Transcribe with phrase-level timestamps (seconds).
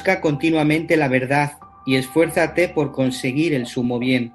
[0.00, 4.32] Busca continuamente la verdad y esfuérzate por conseguir el sumo bien.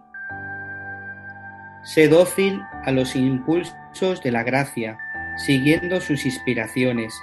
[1.82, 5.00] Sé dócil a los impulsos de la gracia,
[5.38, 7.20] siguiendo sus inspiraciones.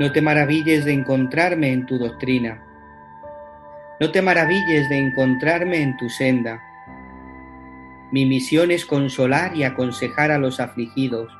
[0.00, 2.60] No te maravilles de encontrarme en tu doctrina.
[4.00, 6.60] No te maravilles de encontrarme en tu senda.
[8.10, 11.32] Mi misión es consolar y aconsejar a los afligidos,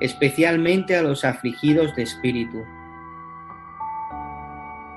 [0.00, 2.62] especialmente a los afligidos de espíritu.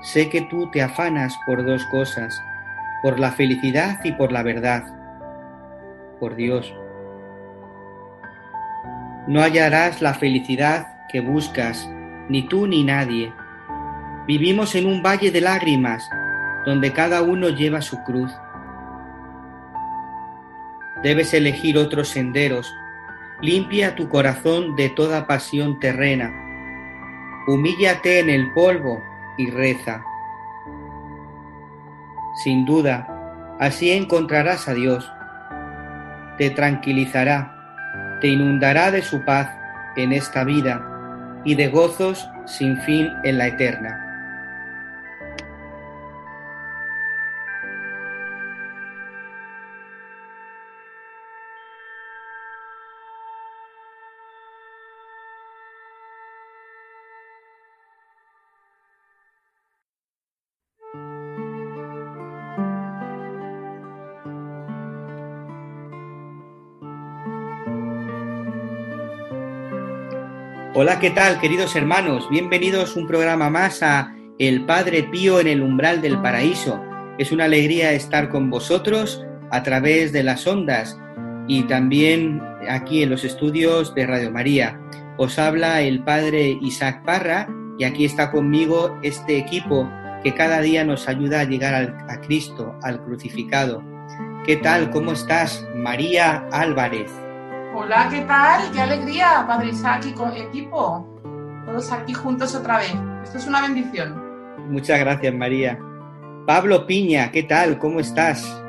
[0.00, 2.40] Sé que tú te afanas por dos cosas,
[3.02, 4.84] por la felicidad y por la verdad.
[6.20, 6.72] Por Dios.
[9.26, 11.90] No hallarás la felicidad que buscas,
[12.28, 13.32] ni tú ni nadie.
[14.28, 16.08] Vivimos en un valle de lágrimas,
[16.64, 18.32] donde cada uno lleva su cruz.
[21.02, 22.72] Debes elegir otros senderos.
[23.40, 26.32] Limpia tu corazón de toda pasión terrena.
[27.48, 29.02] Humíllate en el polvo
[29.38, 30.04] y reza.
[32.42, 35.10] Sin duda, así encontrarás a Dios.
[36.36, 39.48] Te tranquilizará, te inundará de su paz
[39.96, 40.84] en esta vida
[41.44, 44.07] y de gozos sin fin en la eterna.
[70.80, 72.28] Hola, ¿qué tal, queridos hermanos?
[72.30, 76.80] Bienvenidos un programa más a El Padre Pío en el umbral del paraíso.
[77.18, 80.96] Es una alegría estar con vosotros a través de las ondas
[81.48, 82.40] y también
[82.70, 84.80] aquí en los estudios de Radio María.
[85.16, 89.90] Os habla el Padre Isaac Parra y aquí está conmigo este equipo
[90.22, 93.82] que cada día nos ayuda a llegar al- a Cristo, al crucificado.
[94.46, 94.90] ¿Qué tal?
[94.90, 95.66] ¿Cómo estás?
[95.74, 97.10] María Álvarez.
[97.74, 98.70] Hola, ¿qué tal?
[98.72, 101.06] ¡Qué alegría, Padre Isaac y con equipo!
[101.66, 102.94] Todos aquí juntos otra vez.
[103.22, 104.70] Esto es una bendición.
[104.70, 105.78] Muchas gracias, María.
[106.46, 107.78] Pablo Piña, ¿qué tal?
[107.78, 108.62] ¿Cómo estás?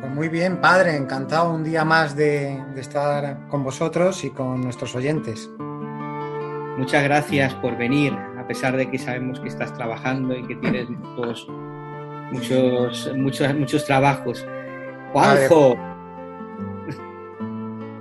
[0.00, 4.62] Pues muy bien, padre, encantado un día más de, de estar con vosotros y con
[4.62, 5.50] nuestros oyentes.
[6.78, 10.88] Muchas gracias por venir, a pesar de que sabemos que estás trabajando y que tienes
[11.16, 11.46] muchos,
[12.32, 14.46] muchos, muchos, muchos trabajos.
[15.12, 15.87] Juanjo.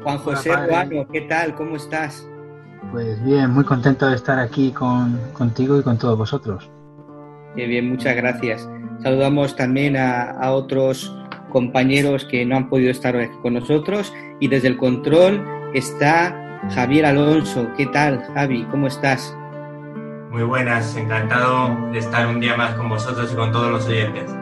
[0.08, 0.56] Juan José.
[0.56, 1.54] Ruano, ¿qué tal?
[1.54, 2.26] ¿Cómo estás?
[2.94, 6.72] Pues bien, muy contento de estar aquí con, contigo y con todos vosotros.
[7.58, 8.70] Qué bien, muchas gracias.
[9.04, 11.14] Saludamos también a, a otros
[11.52, 17.06] compañeros que no han podido estar hoy con nosotros y desde el control está Javier
[17.08, 17.68] Alonso.
[17.76, 18.64] ¿Qué tal, Javi?
[18.72, 19.36] ¿Cómo estás?
[20.32, 24.34] Muy buenas, encantado de estar un día más con vosotros y con todos los oyentes.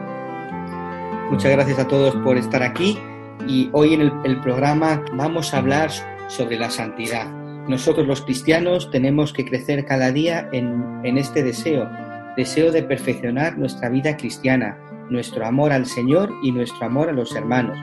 [1.28, 3.00] Muchas gracias a todos por estar aquí
[3.46, 5.90] y hoy en el, programa vamos a hablar
[6.28, 7.26] sobre la santidad.
[7.68, 11.88] Nosotros los cristianos tenemos que crecer cada día en este deseo,
[12.36, 14.78] deseo de perfeccionar nuestra vida cristiana,
[15.10, 17.78] nuestro amor al Señor y nuestro amor a los hermanos.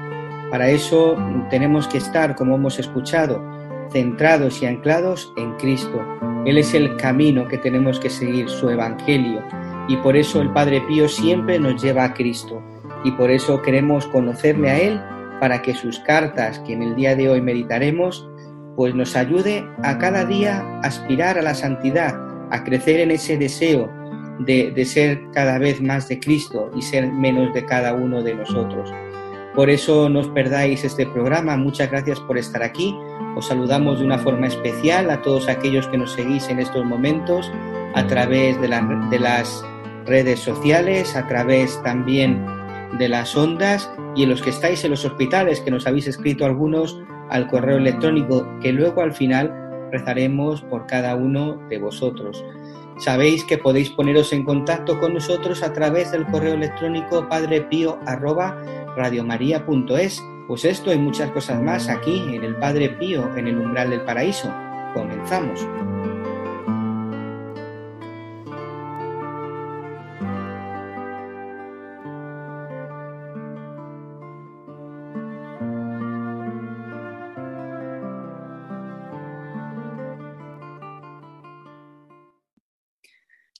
[0.51, 1.17] Para eso
[1.49, 3.41] tenemos que estar, como hemos escuchado,
[3.91, 6.05] centrados y anclados en Cristo.
[6.45, 9.41] Él es el camino que tenemos que seguir, su Evangelio.
[9.87, 12.61] Y por eso el Padre Pío siempre nos lleva a Cristo.
[13.03, 15.01] Y por eso queremos conocerle a Él
[15.43, 18.25] para que sus cartas, que en el día de hoy meditaremos,
[18.77, 22.15] pues nos ayude a cada día aspirar a la santidad,
[22.49, 23.91] a crecer en ese deseo
[24.39, 28.35] de, de ser cada vez más de Cristo y ser menos de cada uno de
[28.35, 28.89] nosotros.
[29.53, 31.57] Por eso no os perdáis este programa.
[31.57, 32.95] Muchas gracias por estar aquí.
[33.35, 37.51] Os saludamos de una forma especial a todos aquellos que nos seguís en estos momentos
[37.95, 39.61] a través de, la- de las
[40.05, 42.45] redes sociales, a través también
[42.97, 46.45] de las ondas y en los que estáis en los hospitales, que nos habéis escrito
[46.45, 49.51] algunos al correo electrónico, que luego al final
[49.91, 52.43] rezaremos por cada uno de vosotros.
[52.97, 60.23] Sabéis que podéis poneros en contacto con nosotros a través del correo electrónico padrepío@radiomaria.es.
[60.47, 64.01] Pues esto y muchas cosas más aquí en el Padre Pío en el umbral del
[64.01, 64.53] paraíso.
[64.93, 65.65] Comenzamos.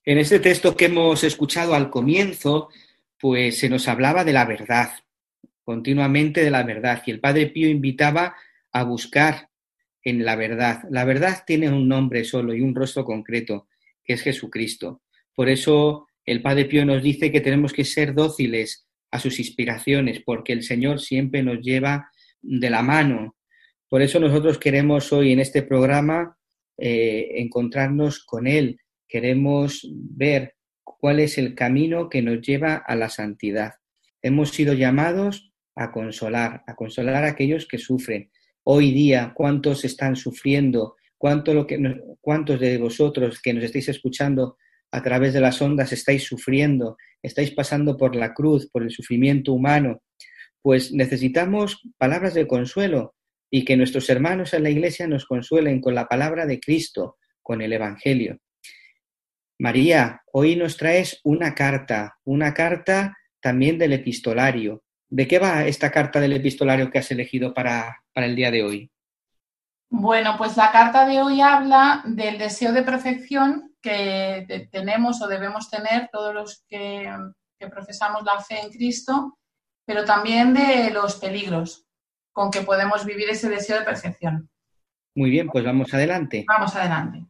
[0.06, 2.68] En este texto que hemos escuchado al comienzo,
[3.18, 4.90] pues se nos hablaba de la verdad,
[5.64, 8.36] continuamente de la verdad, y el Padre Pío invitaba
[8.74, 9.50] a buscar
[10.04, 10.82] en la verdad.
[10.90, 13.70] La verdad tiene un nombre solo y un rostro concreto,
[14.04, 15.04] que es Jesucristo.
[15.34, 20.22] Por eso el Padre Pío nos dice que tenemos que ser dóciles a sus inspiraciones,
[20.26, 22.10] porque el Señor siempre nos lleva
[22.42, 23.38] de la mano.
[23.88, 26.38] Por eso nosotros queremos hoy en este programa
[26.78, 28.82] eh, encontrarnos con Él,
[29.14, 33.76] queremos ver cuál es el camino que nos lleva a la santidad.
[34.24, 38.32] Hemos sido llamados a consolar, a consolar a aquellos que sufren.
[38.64, 40.96] Hoy día, ¿cuántos están sufriendo?
[41.16, 41.78] ¿Cuánto lo que,
[42.22, 44.58] ¿Cuántos de vosotros que nos estáis escuchando
[44.92, 46.98] a través de las ondas estáis sufriendo?
[47.22, 50.02] ¿Estáis pasando por la cruz, por el sufrimiento humano?
[50.60, 53.14] Pues necesitamos palabras de consuelo
[53.52, 57.62] y que nuestros hermanos en la iglesia nos consuelen con la palabra de Cristo, con
[57.62, 58.40] el Evangelio.
[59.64, 64.84] María, hoy nos traes una carta, una carta también del epistolario.
[65.08, 68.92] ¿De qué va esta carta del epistolario que has elegido para, el día de hoy?
[69.90, 75.70] Bueno, pues la carta de hoy habla del deseo de perfección que tenemos o debemos
[75.70, 77.10] tener todos los que,
[77.58, 79.40] que profesamos la fe en Cristo,
[79.86, 81.86] pero también de los peligros
[82.34, 84.50] con que podemos vivir ese deseo de perfección.
[85.16, 86.44] Muy bien, pues vamos adelante.
[86.50, 87.28] Vamos adelante.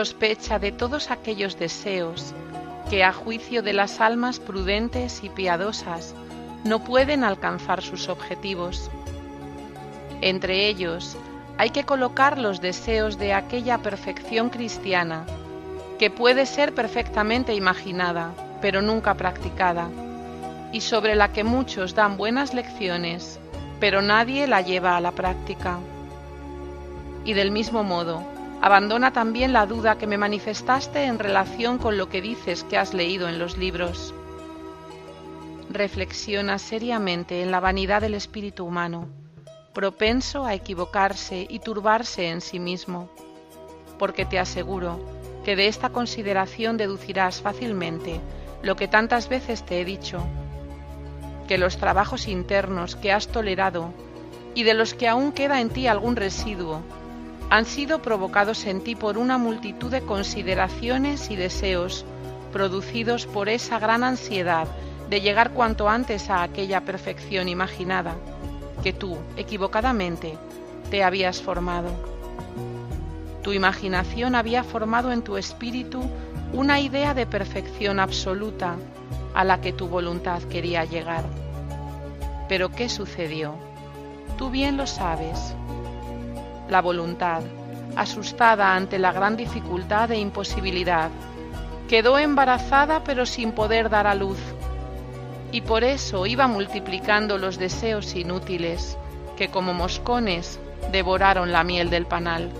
[0.00, 2.32] Sospecha de todos aquellos deseos
[2.88, 6.14] que a juicio de las almas prudentes y piadosas
[6.64, 8.90] no pueden alcanzar sus objetivos.
[10.22, 11.18] Entre ellos
[11.58, 15.26] hay que colocar los deseos de aquella perfección cristiana
[15.98, 18.32] que puede ser perfectamente imaginada,
[18.62, 19.90] pero nunca practicada,
[20.72, 23.38] y sobre la que muchos dan buenas lecciones,
[23.80, 25.78] pero nadie la lleva a la práctica.
[27.26, 32.10] Y del mismo modo, Abandona también la duda que me manifestaste en relación con lo
[32.10, 34.12] que dices que has leído en los libros.
[35.70, 39.08] Reflexiona seriamente en la vanidad del espíritu humano,
[39.72, 43.08] propenso a equivocarse y turbarse en sí mismo,
[43.98, 45.00] porque te aseguro
[45.42, 48.20] que de esta consideración deducirás fácilmente
[48.62, 50.20] lo que tantas veces te he dicho,
[51.48, 53.94] que los trabajos internos que has tolerado
[54.54, 56.82] y de los que aún queda en ti algún residuo
[57.50, 62.04] han sido provocados en ti por una multitud de consideraciones y deseos
[62.52, 64.68] producidos por esa gran ansiedad
[65.08, 68.14] de llegar cuanto antes a aquella perfección imaginada
[68.84, 70.38] que tú, equivocadamente,
[70.90, 71.90] te habías formado.
[73.42, 76.02] Tu imaginación había formado en tu espíritu
[76.52, 78.76] una idea de perfección absoluta
[79.34, 81.24] a la que tu voluntad quería llegar.
[82.48, 83.54] Pero ¿qué sucedió?
[84.38, 85.54] Tú bien lo sabes
[86.70, 87.42] la voluntad,
[87.96, 91.10] asustada ante la gran dificultad e imposibilidad.
[91.88, 94.38] Quedó embarazada pero sin poder dar a luz,
[95.52, 98.96] y por eso iba multiplicando los deseos inútiles,
[99.36, 100.60] que como moscones
[100.92, 102.50] devoraron la miel del panal.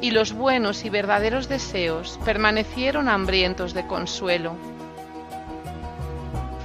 [0.00, 4.56] Y los buenos y verdaderos deseos permanecieron hambrientos de consuelo.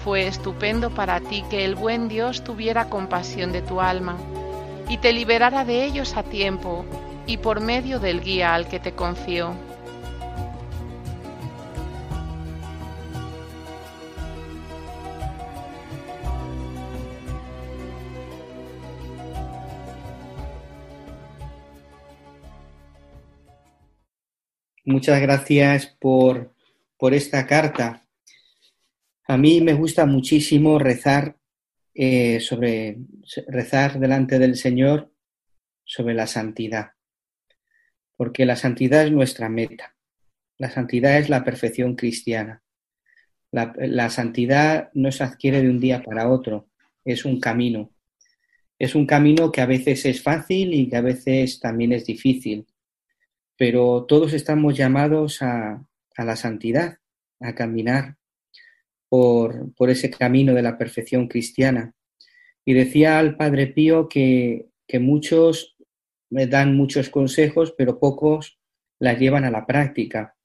[0.03, 4.17] Fue estupendo para ti que el buen Dios tuviera compasión de tu alma
[4.89, 6.85] y te liberará de ellos a tiempo
[7.25, 9.53] y por medio del guía al que te confió.
[24.85, 26.53] Muchas gracias por,
[26.97, 28.03] por esta carta.
[29.27, 31.36] A mí me gusta muchísimo rezar
[31.99, 32.99] eh, sobre
[33.47, 35.11] rezar delante del Señor
[35.83, 36.91] sobre la santidad,
[38.15, 39.95] porque la santidad es nuestra meta.
[40.59, 42.61] La santidad es la perfección cristiana.
[43.49, 46.69] La, la, santidad no se adquiere de un día para otro,
[47.03, 47.89] es un camino.
[48.77, 52.67] Es un camino que a veces es fácil y que a veces también es difícil,
[53.55, 55.83] pero todos estamos llamados a,
[56.15, 56.99] a la santidad,
[57.39, 58.17] a caminar
[59.09, 61.93] por, ese camino de la perfección cristiana.
[62.65, 65.77] Y decía al Padre Pío que, que muchos
[66.29, 68.59] me dan muchos consejos, pero pocos
[68.99, 70.35] las llevan a la práctica.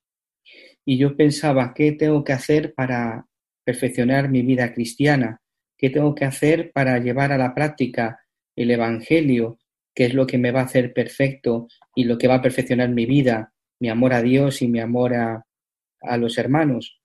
[0.85, 3.27] Y yo pensaba, ¿qué tengo que hacer para
[3.65, 5.41] perfeccionar mi vida cristiana?
[5.77, 8.21] ¿Qué tengo que hacer para llevar a la práctica
[8.55, 9.59] el Evangelio,
[9.95, 12.89] que es lo que me va a hacer perfecto y lo que va a perfeccionar
[12.91, 15.45] mi vida, mi amor a Dios y mi amor a,
[16.01, 17.02] a los hermanos?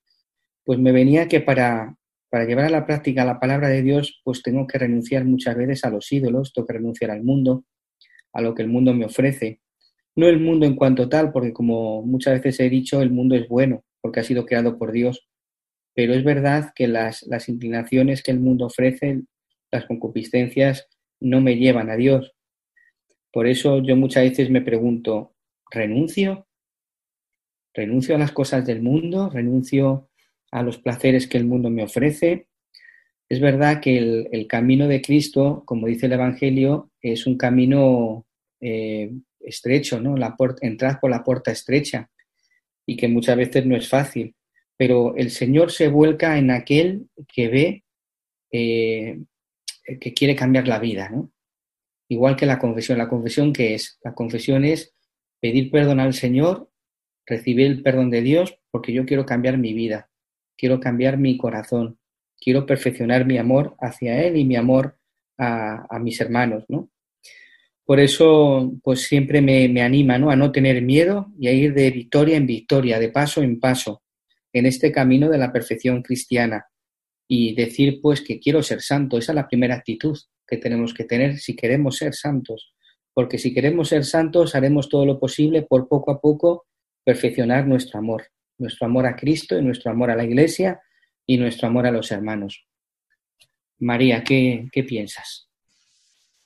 [0.68, 1.96] Pues me venía que para,
[2.30, 5.86] para llevar a la práctica la palabra de Dios, pues tengo que renunciar muchas veces
[5.86, 7.64] a los ídolos, tengo que renunciar al mundo,
[8.34, 9.62] a lo que el mundo me ofrece.
[10.18, 13.48] No el mundo en cuanto tal, porque como muchas veces he dicho, el mundo es
[13.48, 15.30] bueno, porque ha sido creado por Dios.
[15.96, 19.22] Pero es verdad que las, las inclinaciones que el mundo ofrece,
[19.72, 20.90] las concupiscencias,
[21.22, 22.36] no me llevan a Dios.
[23.32, 25.34] Por eso yo muchas veces me pregunto,
[25.72, 26.46] ¿renuncio?
[27.74, 29.30] ¿Renuncio a las cosas del mundo?
[29.30, 30.07] ¿Renuncio
[30.52, 32.48] a los placeres que el mundo me ofrece?
[33.30, 33.98] Es verdad que
[34.32, 38.26] el, camino de Cristo, como dice el Evangelio, es un camino
[38.62, 40.16] eh, estrecho, ¿no?
[40.16, 42.10] La entrar por la puerta estrecha
[42.86, 44.36] y que muchas veces no es fácil,
[44.78, 47.84] pero el Señor se vuelca en aquel que ve
[48.52, 49.20] eh,
[50.00, 51.32] que quiere cambiar la vida, ¿no?
[52.10, 52.98] Igual que la confesión.
[52.98, 54.00] ¿La confesión qué es?
[54.04, 54.94] La confesión es
[55.42, 56.70] pedir perdón al Señor,
[57.26, 60.10] recibir el perdón de Dios, porque yo quiero cambiar mi vida,
[60.58, 62.00] quiero cambiar mi corazón,
[62.40, 64.98] quiero perfeccionar mi amor hacia Él y mi amor
[65.38, 66.90] a, mis hermanos, ¿no?
[67.86, 70.30] Por eso, pues siempre me, me anima ¿no?
[70.30, 74.04] a no tener miedo y a ir de victoria en victoria, de paso en paso,
[74.52, 76.66] en este camino de la perfección cristiana.
[77.30, 79.18] Y decir, pues, que quiero ser santo.
[79.18, 82.74] Esa es la primera actitud que tenemos que tener si queremos ser santos.
[83.14, 86.66] Porque si queremos ser santos, haremos todo lo posible por poco a poco
[87.06, 88.24] perfeccionar nuestro amor.
[88.58, 90.82] Nuestro amor a Cristo y nuestro amor a la Iglesia
[91.26, 92.66] y nuestro amor a los hermanos.
[93.80, 95.50] María, ¿qué, qué piensas?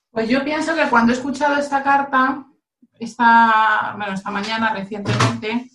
[0.10, 2.46] Pues yo pienso que cuando he escuchado esta carta,
[3.00, 5.70] esta, bueno, esta mañana recientemente,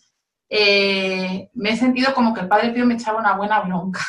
[0.48, 4.04] eh, me he sentido como que el Padre Pío me echaba una buena bronca.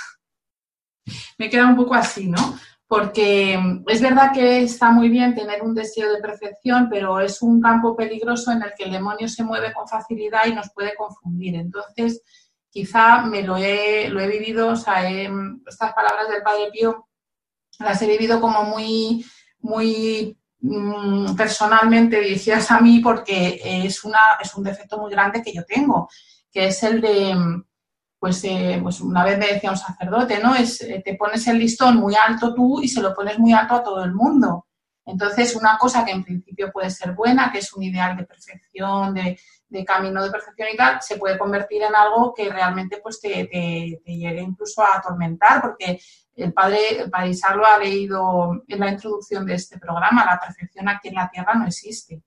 [1.38, 2.60] me queda un poco así, ¿no?
[2.88, 7.62] Porque es verdad que está muy bien tener un deseo de perfección, pero es un
[7.62, 11.56] campo peligroso en el que el demonio se mueve con facilidad y nos puede confundir.
[11.56, 12.22] Entonces,
[12.70, 17.08] quizá me lo he, lo he vivido, o sea, estas palabras del Padre Pío
[17.80, 19.24] las he vivido como muy
[19.60, 25.54] muy mm, personalmente dirigidas a mí porque es, una, es un defecto muy grande que
[25.54, 26.10] yo tengo,
[26.52, 27.36] que es el de,
[28.20, 30.56] pues, eh, pues una vez me decía un sacerdote, ¿no?
[30.56, 33.76] Es, eh, te pones el listón muy alto tú y se lo pones muy alto
[33.76, 34.68] a todo el mundo.
[35.06, 39.14] Entonces, una cosa que en principio puede ser buena, que es un ideal de perfección,
[39.14, 39.40] de,
[39.86, 44.00] camino de perfección y tal, se puede convertir en algo que realmente pues, te, te,
[44.06, 46.00] llegue incluso a atormentar, porque
[46.36, 51.08] el padre, el lo ha leído en la introducción de este programa, la perfección aquí
[51.08, 52.22] en la Tierra no existe.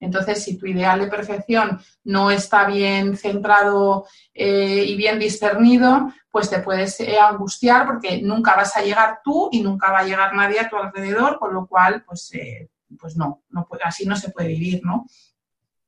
[0.00, 6.48] Entonces, si tu ideal de perfección no está bien centrado eh, y bien discernido, pues
[6.48, 10.34] te puedes eh, angustiar porque nunca vas a llegar tú y nunca va a llegar
[10.34, 14.30] nadie a tu alrededor, con lo cual, pues, eh, pues no, no así no se
[14.30, 15.06] puede vivir, ¿no?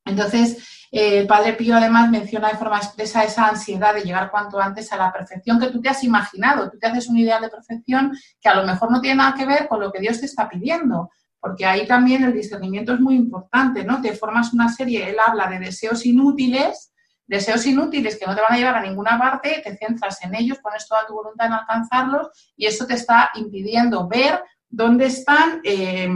[0.04, 4.92] Entonces, el Padre Pío además menciona de forma expresa esa ansiedad de llegar cuanto antes
[4.92, 6.70] a la perfección que tú te has imaginado.
[6.70, 9.46] Tú te haces un ideal de perfección que a lo mejor no tiene nada que
[9.46, 11.10] ver con lo que Dios te está pidiendo,
[11.42, 14.00] porque ahí también el discernimiento es muy importante, ¿no?
[14.00, 16.92] Te formas una serie, él habla de deseos inútiles,
[17.26, 20.58] deseos inútiles que no te van a llevar a ninguna parte, te centras en ellos,
[20.58, 25.60] pones toda tu voluntad en alcanzarlos y eso te está impidiendo ver dónde están.
[25.64, 26.08] Eh,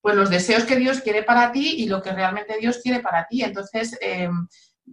[0.00, 3.26] pues los deseos que Dios quiere para ti y lo que realmente Dios quiere para
[3.28, 3.44] ti.
[3.44, 4.28] Entonces, eh,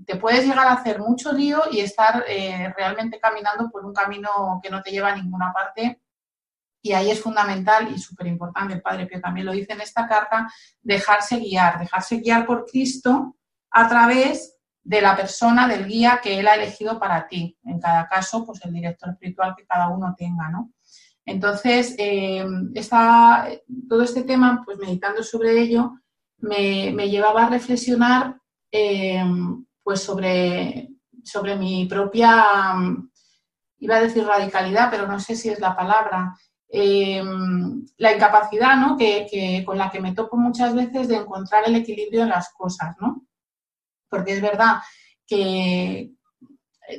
[0.06, 4.60] te puedes llegar a hacer mucho lío y estar eh, realmente caminando por un camino
[4.62, 6.02] que no te lleva a ninguna parte.
[6.82, 10.08] Y ahí es fundamental y súper importante, el Padre Pío también lo dice en esta
[10.08, 10.50] carta,
[10.82, 13.36] dejarse guiar, dejarse guiar por Cristo
[13.72, 17.58] a través de la persona, del guía que Él ha elegido para ti.
[17.64, 20.72] En cada caso, pues el director espiritual que cada uno tenga, ¿no?
[21.26, 22.44] Entonces, eh,
[23.88, 26.00] todo este tema, pues meditando sobre ello,
[26.38, 28.40] me, llevaba a reflexionar
[28.72, 29.24] eh,
[29.84, 30.90] pues sobre,
[31.24, 32.74] sobre mi propia,
[33.78, 36.36] iba a decir radicalidad, pero no sé si es la palabra,
[36.72, 37.24] eh,
[37.98, 38.96] la incapacidad ¿no?
[38.96, 42.96] que, con la que me topo muchas veces de encontrar el equilibrio en las cosas,
[43.00, 43.26] ¿no?
[44.08, 44.78] Porque es verdad
[45.26, 46.12] que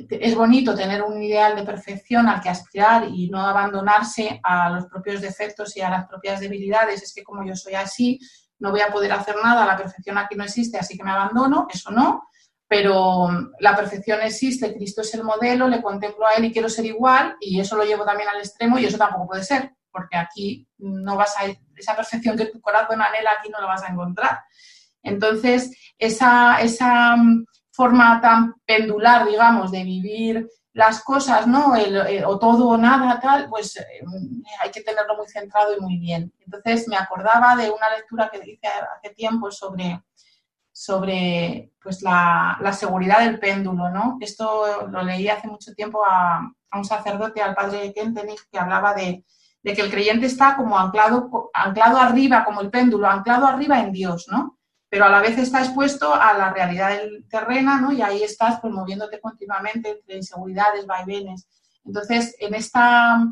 [0.09, 4.85] es bonito tener un ideal de perfección al que aspirar y no abandonarse a los
[4.85, 7.03] propios defectos y a las propias debilidades.
[7.03, 8.19] Es que como yo soy así,
[8.59, 11.67] no voy a poder hacer nada, la perfección aquí no existe, así que me abandono,
[11.69, 12.29] eso no,
[12.71, 13.27] pero
[13.59, 17.35] la perfección existe, Cristo es el modelo, le contemplo a Él y quiero ser igual,
[17.41, 21.17] y eso lo llevo también al extremo y eso tampoco puede ser, porque aquí no
[21.17, 24.39] vas a, esa perfección que tu corazón anhela, aquí no la vas a encontrar.
[25.03, 27.17] Entonces, esa, esa
[27.73, 31.73] forma tan pendular, digamos, de vivir las cosas, ¿no?
[32.25, 33.83] o todo o nada, tal, pues eh,
[34.61, 36.31] hay que tenerlo muy centrado y muy bien.
[36.39, 40.01] Entonces, me acordaba de una lectura que hice hace tiempo sobre
[40.81, 43.91] sobre pues, la, seguridad del péndulo.
[43.91, 44.17] ¿no?
[44.19, 49.23] Esto lo leí hace mucho tiempo a, un sacerdote, al padre Kentenich, que hablaba de,
[49.63, 54.25] que el creyente está como anclado, anclado arriba, como el péndulo, anclado arriba en Dios,
[54.31, 54.57] ¿no?
[54.89, 57.93] pero a la vez está expuesto a la realidad del terreno, ¿no?
[57.93, 61.47] Y ahí estás pues, moviéndote continuamente entre inseguridades, vaivenes.
[61.85, 63.25] Entonces, en, esta,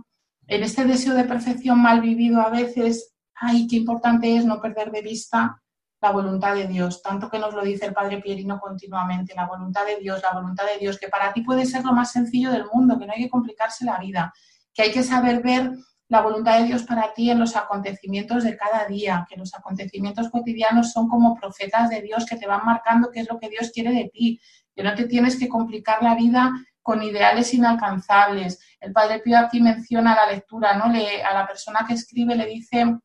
[0.48, 4.91] en este deseo de perfección mal vivido a veces, ay, qué importante es no perder
[4.91, 5.62] de vista
[6.01, 9.86] la voluntad de Dios, tanto que nos lo dice el Padre Pierino continuamente, la voluntad
[9.86, 12.65] de Dios, la voluntad de Dios, que para ti puede ser lo más sencillo del
[12.72, 14.34] mundo, que no hay que complicarse la vida,
[14.74, 15.74] que hay que saber ver
[16.08, 20.29] la voluntad de Dios para ti en los acontecimientos de cada día, que los acontecimientos
[20.29, 23.72] cotidianos son como profetas de Dios que te van marcando qué es lo que Dios
[23.72, 24.41] quiere de ti,
[24.75, 26.51] que no te tienes que complicar la vida
[26.82, 28.60] con ideales inalcanzables.
[28.79, 30.91] El Padre Pío aquí menciona la lectura, ¿no?
[30.91, 32.98] Le, a la persona que escribe le dice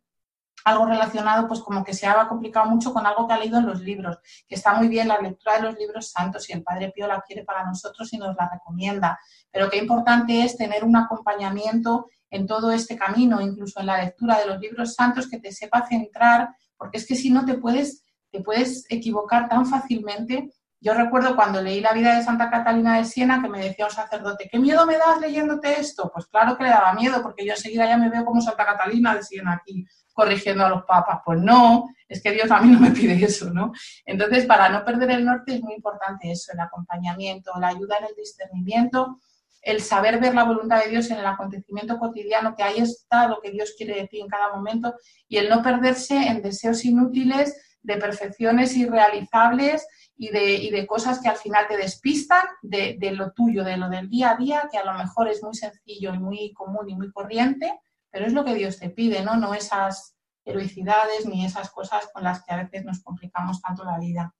[0.64, 3.66] algo relacionado, pues como que se ha complicado mucho con algo que ha leído en
[3.66, 4.18] los libros,
[4.48, 7.20] que está muy bien la lectura de los libros santos y el Padre Pío la
[7.20, 9.18] quiere para nosotros y nos la recomienda,
[9.50, 14.38] pero qué importante es tener un acompañamiento en todo este camino, incluso en la lectura
[14.38, 18.02] de los libros santos, que te sepa centrar, porque es que si no te puedes,
[18.30, 20.50] te puedes equivocar tan fácilmente.
[20.80, 23.92] Yo recuerdo cuando leí la vida de Santa Catalina de Siena que me decía un
[23.92, 26.10] sacerdote, ¿qué miedo me das leyéndote esto?
[26.12, 29.14] Pues claro que le daba miedo, porque yo enseguida ya me veo como Santa Catalina
[29.14, 31.20] de Siena aquí, corrigiendo a los papas.
[31.24, 33.72] Pues no, es que Dios a mí no me pide eso, ¿no?
[34.06, 38.06] Entonces, para no perder el norte es muy importante eso, el acompañamiento, la ayuda en
[38.06, 39.18] el discernimiento,
[39.60, 43.40] el saber ver la voluntad de Dios en el acontecimiento cotidiano, que ahí está lo
[43.40, 44.94] que Dios quiere de ti en cada momento,
[45.28, 51.20] y el no perderse en deseos inútiles de perfecciones irrealizables y de, y de cosas
[51.20, 54.68] que al final te despistan de, de, lo tuyo, de lo del día a día,
[54.70, 57.72] que a lo mejor es muy sencillo y muy común y muy corriente,
[58.14, 59.34] pero es lo que Dios te pide, ¿no?
[59.34, 63.98] No esas heroicidades ni esas cosas con las que a veces nos complicamos tanto la
[63.98, 64.32] vida.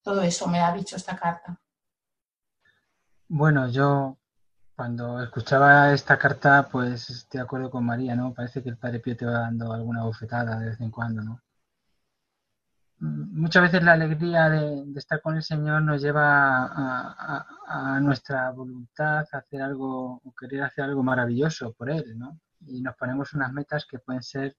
[0.00, 1.60] Todo eso me ha dicho esta carta.
[3.26, 4.16] Bueno, yo
[4.76, 8.32] cuando escuchaba esta carta, pues estoy de acuerdo con María, ¿no?
[8.32, 11.42] Parece que el Padre Pío te va dando alguna bofetada de vez en cuando, ¿no?
[13.00, 19.26] Muchas veces la alegría de, estar con el Señor nos lleva a, a, nuestra voluntad
[19.32, 22.38] a hacer algo, o querer hacer algo maravilloso por Él, ¿no?
[22.66, 24.56] Y nos ponemos unas metas que pueden ser,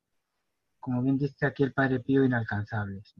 [0.80, 3.14] como bien dice aquí el Padre Pío, inalcanzables.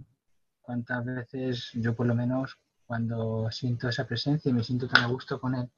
[0.62, 5.08] ¿Cuántas veces yo por lo menos cuando siento esa presencia y me siento tan a
[5.08, 5.70] gusto con él,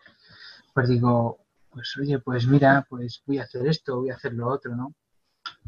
[0.74, 1.40] pues digo,
[1.70, 4.94] pues oye, pues mira, pues voy a hacer esto, voy a hacer lo otro, ¿no?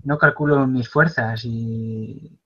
[0.03, 2.37] No calculo mis fuerzas y,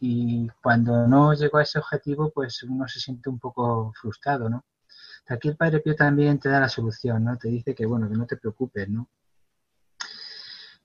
[0.00, 4.64] y cuando no llego a ese objetivo, pues uno se siente un poco frustrado, ¿no?
[5.28, 7.36] Aquí el Padre Pío también te da la solución, ¿no?
[7.36, 9.08] Te dice que, bueno, que no te preocupes, ¿no?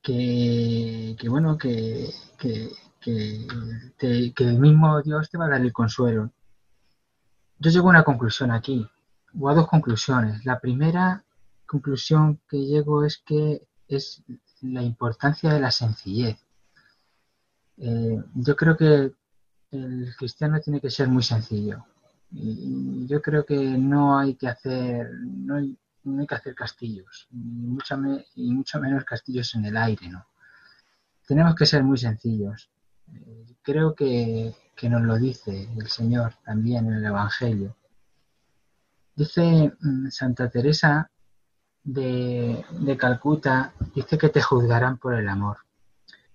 [0.02, 2.10] Que, bueno, que,
[2.40, 2.72] que,
[4.38, 6.32] el mismo Dios te va a dar el consuelo.
[7.60, 8.88] Yo llego a una conclusión aquí,
[9.40, 10.46] o a dos conclusiones.
[10.46, 11.24] La primera
[11.66, 14.24] conclusión que llego es que es
[14.62, 16.38] la importancia de la sencillez.
[17.78, 19.12] Eh, yo creo que
[19.72, 21.86] el cristiano tiene que ser muy sencillo.
[22.32, 25.60] Y yo creo que no hay que hacer, no
[26.04, 27.96] no hay que hacer castillos, mucho
[28.36, 30.26] y mucho menos castillos en el aire, ¿no?
[31.28, 32.70] Tenemos que ser muy sencillos.
[33.14, 37.78] Eh, creo que, nos lo dice el Señor también en el Evangelio.
[39.16, 41.12] Dice mm, Santa Teresa
[41.84, 42.66] de,
[42.98, 45.58] Calcuta, dice que te juzgarán por el amor.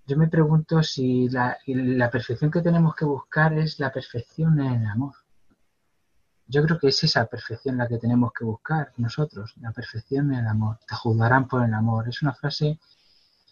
[0.07, 4.87] Yo me pregunto si la perfección que tenemos que buscar es la perfección en el
[4.87, 5.26] amor
[6.49, 10.41] yo creo que es esa perfección la que tenemos que buscar nosotros, la perfección en
[10.41, 10.79] el amor.
[10.87, 12.09] Te juzgarán por el amor.
[12.09, 12.79] Es una frase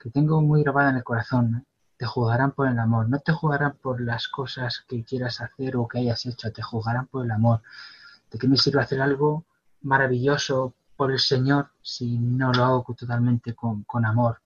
[0.01, 1.67] que tengo muy grabada en el corazón.
[1.97, 3.09] Te juzgarán por el amor.
[3.09, 6.53] No te juzgarán por las cosas que quieras hacer o que hayas hecho.
[6.53, 7.63] Te juzgarán por el amor.
[8.31, 9.45] ¿De qué me sirve hacer algo
[9.83, 14.41] maravilloso por el Señor si no lo hago totalmente con, amor?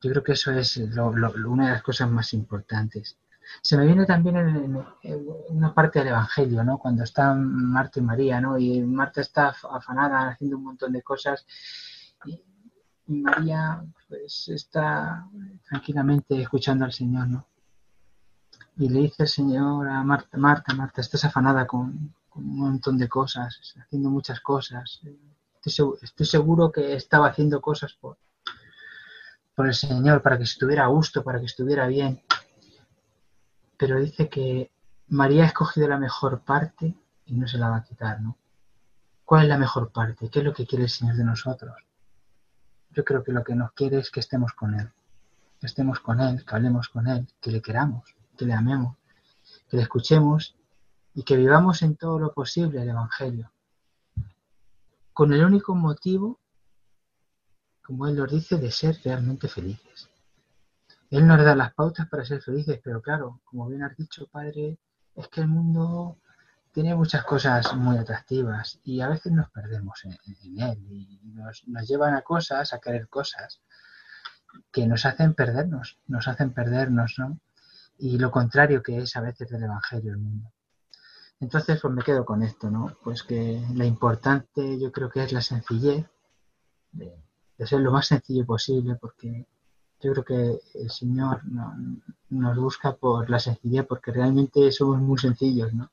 [0.00, 3.18] Yo creo que eso es una de las cosas más importantes.
[3.62, 6.78] Se me viene también en, una parte del Evangelio, ¿no?
[6.78, 8.58] Cuando están Marta y María, ¿no?
[8.58, 11.46] Y Marta está afanada haciendo un montón de cosas
[12.26, 12.42] y,
[13.06, 15.28] María pues está
[15.68, 17.46] tranquilamente escuchando al Señor, ¿no?
[18.76, 23.08] Y le dice el Señor a Marta, Marta, Marta, estás afanada con, un montón de
[23.08, 25.00] cosas, haciendo muchas cosas.
[25.64, 28.18] Estoy, seguro que estaba haciendo cosas por,
[29.54, 32.22] por el Señor, para que estuviera a gusto, para que estuviera bien
[33.76, 34.70] pero dice que
[35.08, 36.94] María ha escogido la mejor parte
[37.26, 38.36] y no se la va a quitar, ¿no?
[39.24, 40.28] ¿Cuál es la mejor parte?
[40.28, 41.74] ¿Qué es lo que quiere el Señor de nosotros?
[42.90, 44.90] Yo creo que lo que nos quiere es que estemos con Él,
[45.60, 48.96] que estemos con Él, que hablemos con Él, que le queramos, que le amemos,
[49.68, 50.54] que le escuchemos
[51.14, 53.50] y que vivamos en todo lo posible el Evangelio,
[55.12, 56.38] con el único motivo,
[57.82, 60.10] como Él nos dice, de ser realmente felices.
[61.14, 64.80] Él nos da las pautas para ser felices, pero claro, como bien has dicho, Padre,
[65.14, 66.18] es que el mundo
[66.72, 70.16] tiene muchas cosas muy atractivas y a veces nos perdemos en,
[70.60, 73.60] él y nos, llevan a cosas, a querer cosas
[74.72, 77.38] que nos hacen perdernos, nos hacen perdernos, ¿no?
[77.96, 80.52] Y lo contrario que es a veces del Evangelio el mundo.
[81.38, 82.98] Entonces, pues me quedo con esto, ¿no?
[83.04, 86.06] Pues que lo importante yo creo que es la sencillez,
[86.90, 89.46] de ser lo más sencillo posible, porque
[90.04, 91.40] yo creo que el Señor
[92.28, 95.90] nos busca por la sencillez, porque realmente somos muy sencillos, ¿no?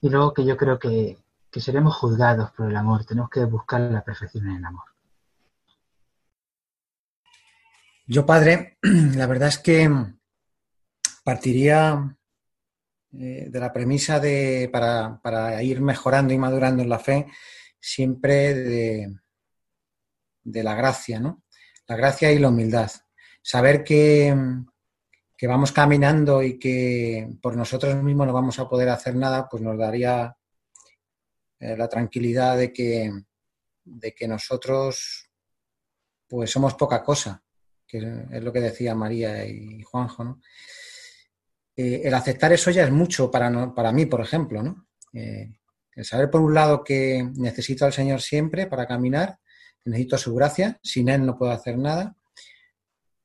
[0.00, 1.18] Y luego que yo creo que,
[1.52, 4.84] seremos juzgados por el amor, tenemos que buscar la perfección en el amor.
[8.06, 9.88] Yo, padre, la verdad es que
[11.22, 12.18] partiría
[13.12, 17.28] eh, de la premisa de, para, para, ir mejorando y madurando en la fe,
[17.78, 19.16] siempre de,
[20.42, 21.44] de la gracia, ¿no?
[21.86, 22.90] La gracia y la humildad
[23.44, 24.34] saber que,
[25.42, 29.76] vamos caminando y que por nosotros mismos no vamos a poder hacer nada, pues nos
[29.76, 30.34] daría
[31.60, 33.12] eh, la tranquilidad de que,
[33.84, 35.28] de que nosotros
[36.26, 37.44] pues somos poca cosa,
[37.86, 37.98] que
[38.30, 40.40] es lo que decía María y Juanjo, ¿no?
[41.76, 44.86] Eh, el aceptar eso ya es mucho para, para mí, por ejemplo, ¿no?
[45.12, 45.52] Eh,
[45.94, 49.38] el saber por un lado que necesito al Señor siempre para caminar,
[49.84, 52.16] necesito su gracia, sin Él no puedo hacer nada,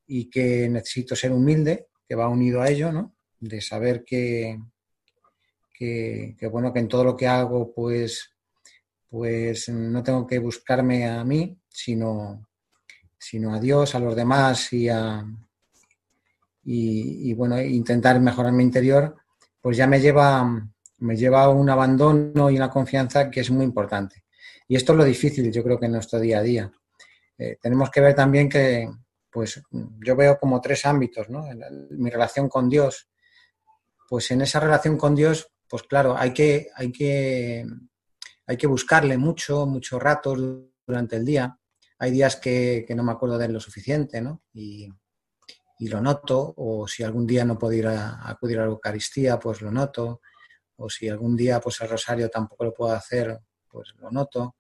[0.10, 3.16] y que necesito ser humilde, que va unido a ello, ¿no?
[3.40, 4.60] De saber que,
[5.72, 8.34] que, bueno, que en todo lo que hago, pues,
[9.08, 12.48] pues no tengo que buscarme a mí, sino,
[13.20, 15.24] sino a Dios, a los demás y a
[16.72, 19.16] y, bueno, intentar mejorar mi interior,
[19.60, 20.70] pues ya me lleva,
[21.00, 24.24] me lleva a un abandono y una confianza que es muy importante.
[24.68, 26.72] Y esto es lo difícil, yo creo que en nuestro día a día.
[27.40, 28.88] Eh, tenemos que ver también que,
[29.32, 31.46] pues yo veo como tres ámbitos, ¿no?
[31.92, 33.10] mi relación con Dios.
[34.08, 37.66] Pues en esa relación con Dios, pues claro, hay que, hay que,
[38.48, 40.40] hay que buscarle mucho, muchos ratos
[40.86, 41.56] durante el día.
[42.00, 44.42] Hay días que, no me acuerdo de él lo suficiente, ¿no?
[44.54, 44.90] Y,
[45.82, 49.62] lo noto, o si algún día no puedo ir a, acudir a la Eucaristía, pues
[49.62, 50.20] lo noto,
[50.76, 53.40] o si algún día pues el rosario tampoco lo puedo hacer,
[53.70, 54.58] pues lo noto.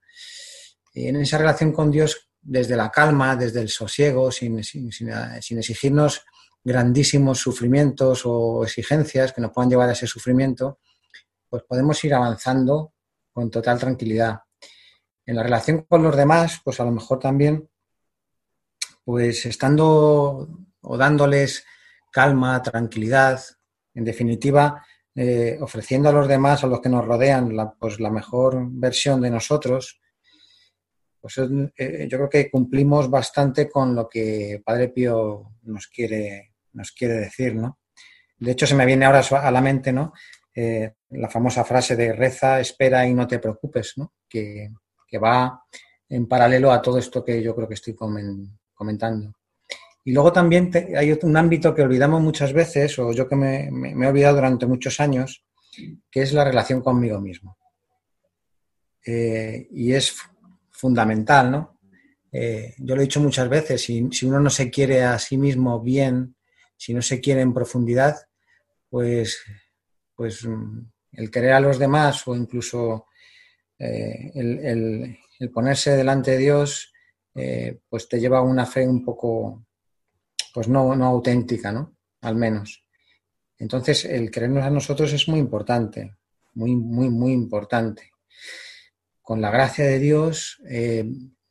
[0.93, 6.23] Y en esa relación con Dios desde la calma, desde el sosiego, sin, exigirnos
[6.63, 10.80] grandísimos sufrimientos o exigencias que nos puedan llevar a ese sufrimiento,
[11.49, 12.93] pues podemos ir avanzando
[13.32, 14.39] con total tranquilidad.
[15.25, 17.69] En la relación con los demás, pues a lo mejor también,
[19.04, 20.49] pues estando
[20.82, 21.65] o dándoles
[22.12, 23.41] calma, tranquilidad,
[23.93, 28.60] en definitiva, eh, ofreciendo a los demás, a los que nos rodean, pues la mejor
[28.69, 29.99] versión de nosotros,
[31.21, 36.91] pues eh, yo creo que cumplimos bastante con lo que Padre Pío nos quiere, nos
[36.91, 37.79] quiere decir, ¿no?
[38.38, 40.13] De hecho, se me viene ahora a la mente, ¿no?
[40.55, 44.13] Eh, la famosa frase de reza, espera y no te preocupes, ¿no?
[44.27, 44.69] Que,
[45.21, 45.63] va
[46.08, 49.34] en paralelo a todo esto que yo creo que estoy comentando.
[50.05, 54.08] Y luego también hay un ámbito que olvidamos muchas veces, o yo que me, he
[54.08, 55.43] olvidado durante muchos años,
[56.10, 57.58] que es la relación conmigo mismo.
[59.05, 60.15] Eh, y es
[60.79, 61.79] fundamental, ¿no?
[62.31, 65.81] Eh, yo lo he dicho muchas veces, si, uno no se quiere a sí mismo
[65.81, 66.35] bien,
[66.77, 68.15] si no se quiere en profundidad,
[68.89, 69.43] pues,
[70.15, 70.79] pues mm,
[71.13, 73.07] el querer a los demás o incluso
[73.77, 75.17] eh, el,
[75.53, 76.93] ponerse delante de Dios,
[77.35, 79.65] eh, pues te lleva a una fe un poco,
[80.53, 81.97] pues no, no auténtica, ¿no?
[82.21, 82.85] Al menos.
[83.57, 86.15] Entonces, el querernos a nosotros es muy importante,
[86.53, 88.11] muy, muy, muy importante
[89.29, 91.05] con la gracia de Dios, eh,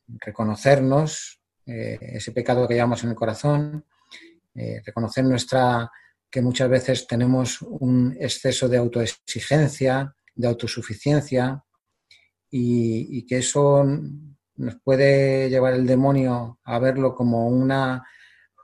[0.05, 3.85] reconocernos, eh, ese pecado que llevamos en el corazón,
[4.53, 5.89] eh, reconocer nuestra
[6.29, 11.63] que muchas veces tenemos un exceso de autoexigencia, de autosuficiencia,
[12.51, 13.85] y, que eso
[14.57, 18.05] nos puede llevar el demonio a verlo como una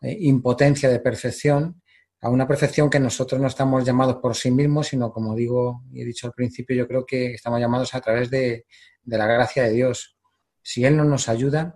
[0.01, 1.81] eh, impotencia de perfección,
[2.25, 6.01] a una perfección que nosotros no estamos llamados por sí mismos, sino como digo y
[6.01, 8.65] he dicho al principio, yo creo que estamos llamados a través de,
[9.03, 10.17] la gracia de Dios.
[10.63, 11.75] Si Él no nos ayuda,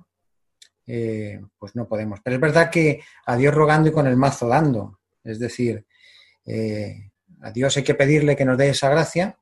[0.88, 2.22] eh, pues no podemos.
[2.24, 5.02] Pero es verdad que a Dios rogando y con el mazo dando.
[5.24, 5.86] Es decir,
[6.48, 9.38] eh, a Dios hay que pedirle que nos dé esa gracia,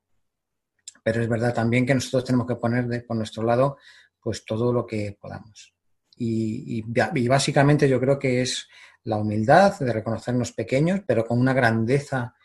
[1.02, 3.78] pero es verdad también que nosotros tenemos que poner por nuestro lado
[4.20, 5.74] pues todo lo que podamos.
[6.18, 6.82] Y,
[7.30, 8.68] básicamente yo creo que es
[9.08, 12.36] la humildad de reconocernos pequeños, pero con una grandeza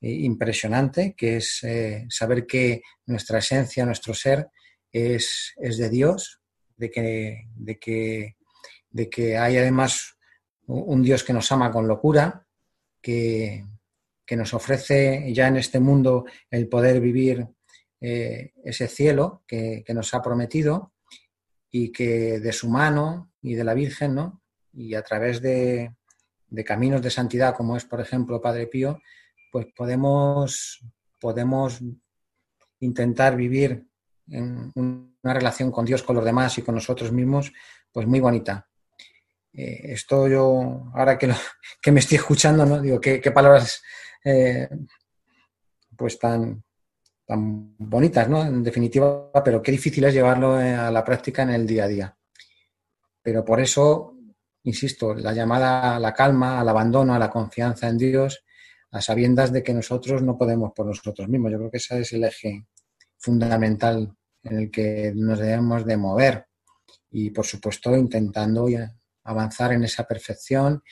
[0.00, 4.48] eh, impresionante, que es eh, saber que nuestra esencia, nuestro ser
[4.92, 6.40] es, es de Dios,
[6.76, 8.36] de que, de, que,
[8.90, 10.16] de que hay además
[10.66, 12.46] un Dios que nos ama con locura,
[13.02, 13.64] que,
[14.24, 17.46] que nos ofrece ya en este mundo el poder vivir
[18.00, 20.92] eh, ese cielo que, nos ha prometido
[21.70, 24.42] y que de su mano y de la Virgen, ¿no?
[24.72, 25.92] Y a través de,
[26.62, 29.00] caminos de santidad, como es, por ejemplo, Padre Pío,
[29.50, 30.84] pues podemos,
[31.18, 31.80] podemos
[32.80, 33.86] intentar vivir
[34.28, 37.52] en una relación con Dios, con los demás y con nosotros mismos,
[37.90, 38.68] pues muy bonita.
[39.52, 41.32] Eh, esto yo, ahora que,
[41.80, 42.80] que me estoy escuchando, ¿no?
[42.80, 43.82] Digo, qué, palabras
[44.24, 44.68] eh,
[45.96, 46.62] pues tan,
[47.24, 48.44] tan bonitas, ¿no?
[48.44, 51.88] En definitiva, pero qué difícil es llevarlo eh, a la práctica en el día a
[51.88, 52.16] día.
[53.22, 54.13] Pero por eso,
[54.64, 58.44] insisto, la llamada a la calma, al abandono, a la confianza en Dios,
[58.90, 61.52] a sabiendas de que nosotros no podemos por nosotros mismos.
[61.52, 62.66] Yo creo que ese es el eje
[63.18, 66.46] fundamental en el que nos debemos de mover
[67.10, 68.66] y, por supuesto, intentando
[69.24, 70.82] avanzar en esa perfección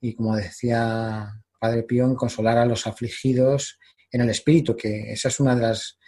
[0.00, 3.78] y, como decía Padre Pío, en consolar a los afligidos
[4.10, 5.98] en el espíritu, que esa es una de las,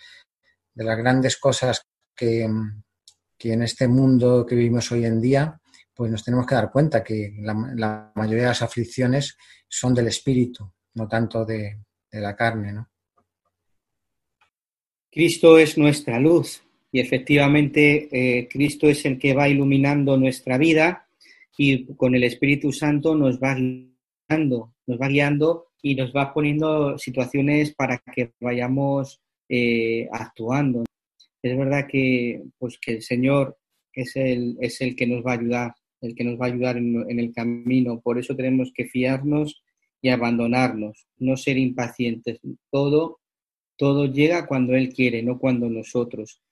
[0.75, 5.61] de las grandes cosas que, en este mundo que vivimos hoy en día,
[6.01, 9.37] pues nos tenemos que dar cuenta que la, mayoría de las aflicciones
[9.69, 11.77] son del espíritu, no tanto de,
[12.11, 12.89] la carne, ¿no?
[15.11, 21.07] Cristo es nuestra luz y efectivamente eh, Cristo es el que va iluminando nuestra vida
[21.59, 26.97] y con el Espíritu Santo nos va guiando, nos va guiando y nos va poniendo
[26.97, 30.83] situaciones para que vayamos eh, actuando.
[31.43, 33.59] Es verdad que, pues, que el Señor
[33.93, 36.77] es el, es el que nos va a ayudar, el que nos va a ayudar
[36.77, 38.01] en, el camino.
[38.01, 39.63] Por eso tenemos que fiarnos
[40.03, 42.41] y abandonarnos, no ser impacientes.
[42.71, 43.21] Todo,
[43.77, 46.43] todo llega cuando Él quiere, no cuando nosotros.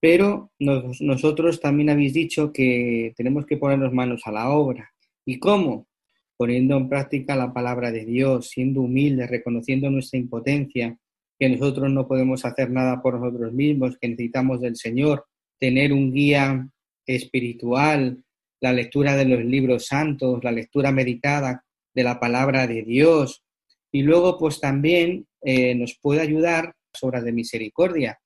[0.00, 4.90] Pero nosotros también habéis dicho que tenemos que ponernos manos a la obra.
[5.24, 5.88] ¿Y cómo?
[6.36, 10.98] poniendo en práctica la palabra de Dios, siendo humildes, reconociendo nuestra impotencia,
[11.38, 15.26] que nosotros no podemos hacer nada por nosotros mismos, que necesitamos del Señor,
[15.58, 16.68] tener un guía
[17.06, 18.22] espiritual,
[18.64, 21.62] la lectura de los libros santos, la lectura meditada
[21.94, 23.44] de la palabra de Dios.
[23.92, 28.18] Y luego, pues también eh, nos puede ayudar las obras de misericordia,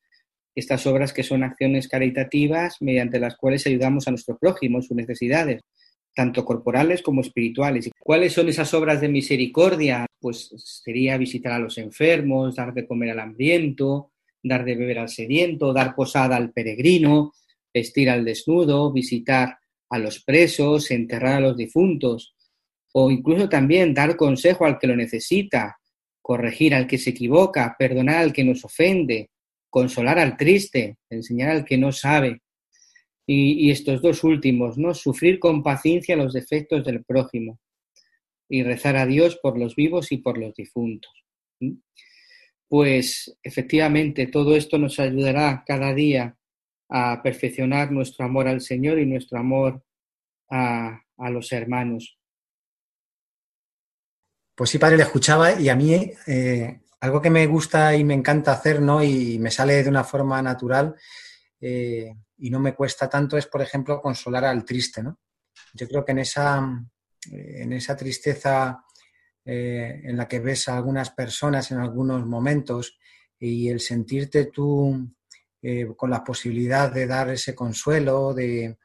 [0.55, 4.97] estas obras que son acciones caritativas mediante las cuales ayudamos a nuestro prójimo en sus
[4.97, 5.63] necesidades
[6.15, 7.87] tanto corporales como espirituales.
[7.87, 10.07] ¿Y cuáles son esas obras de misericordia?
[10.21, 15.09] Pues sería visitar a los enfermos, dar de comer al hambriento, dar de beber al
[15.09, 17.33] sediento, dar posada al peregrino,
[17.73, 19.58] vestir al desnudo, visitar
[19.91, 22.35] a los presos, enterrar a los difuntos,
[22.93, 25.79] o incluso también dar consejo al que lo necesita,
[26.21, 29.31] corregir al que se equivoca, perdonar al que nos ofende,
[29.71, 32.41] consolar al triste, enseñar al que no sabe,
[33.31, 34.95] y, estos dos últimos, ¿no?
[34.95, 37.61] Sufrir con paciencia los defectos del prójimo
[38.49, 41.13] y rezar a Dios por los vivos y por los difuntos.
[42.69, 46.38] Pues efectivamente todo esto nos ayudará cada día
[46.89, 49.83] a perfeccionar nuestro amor al Señor y nuestro amor
[50.51, 52.19] a, los hermanos.
[54.55, 58.15] Pues sí, padre, le escuchaba y a mí eh, algo que me gusta y me
[58.15, 59.03] encanta hacer, ¿no?
[59.03, 60.95] Y me sale de una forma natural,
[61.61, 65.19] eh, y no me cuesta tanto es, por ejemplo, consolar al triste, ¿no?
[65.75, 66.67] Yo creo que en esa,
[67.31, 68.85] en esa tristeza
[69.51, 72.99] eh, en la que ves a algunas personas en algunos momentos
[73.39, 75.11] y el sentirte tú
[75.63, 78.77] eh, con la posibilidad de dar ese consuelo, de,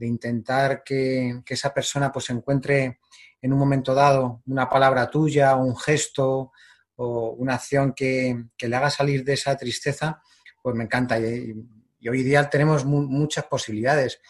[0.00, 3.00] intentar que, esa persona pues encuentre
[3.40, 6.52] en un momento dado una palabra tuya, un gesto
[6.96, 10.22] o una acción que, le haga salir de esa tristeza,
[10.62, 11.18] pues me encanta.
[11.18, 14.20] Y hoy día tenemos muchas posibilidades.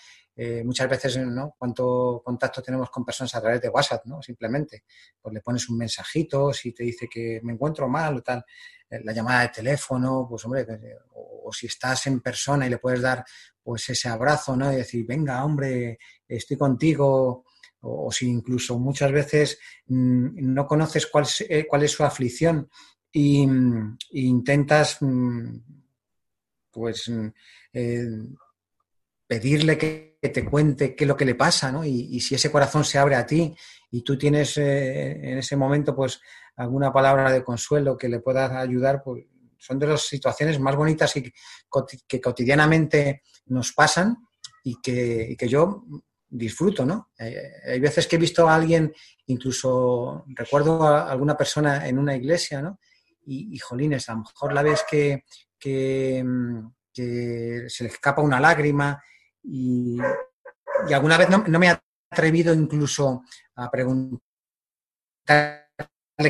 [0.41, 1.57] Eh, muchas veces, ¿no?
[1.59, 4.23] ¿Cuánto contacto tenemos con personas a través de WhatsApp, ¿no?
[4.23, 4.85] Simplemente,
[5.21, 8.45] pues le pones un mensajito, si te dice que me encuentro mal o tal,
[8.89, 10.65] eh, la llamada de teléfono, pues hombre,
[11.13, 13.25] o, si estás en persona y le puedes dar
[13.61, 14.73] pues ese abrazo, ¿no?
[14.73, 15.99] Y decir, venga, hombre,
[16.29, 17.45] estoy contigo,
[17.81, 22.71] o, si incluso muchas veces mm, no conoces cuál, eh, cuál es su aflicción
[23.11, 25.57] y, mm, intentas mm,
[26.71, 27.11] pues
[29.27, 31.85] pedirle que te cuente qué es lo que le pasa, ¿no?
[31.85, 33.55] Y, si ese corazón se abre a ti
[33.91, 36.21] y tú tienes eh, en ese momento, pues,
[36.57, 39.25] alguna palabra de consuelo que le pueda ayudar, pues,
[39.57, 44.17] son de las situaciones más bonitas que, cotidianamente nos pasan
[44.65, 45.85] y que, yo
[46.29, 47.11] disfruto, ¿no?
[47.19, 48.93] Eh, hay veces que he visto a alguien,
[49.27, 52.81] incluso recuerdo a alguna persona en una iglesia, ¿no?
[53.25, 55.25] Y, jolines, a lo mejor la ves que,
[55.59, 56.25] que,
[56.93, 59.01] que se le escapa una lágrima
[59.51, 59.99] y,
[60.93, 61.79] alguna vez no, me he
[62.11, 63.23] atrevido incluso
[63.57, 64.21] a preguntarle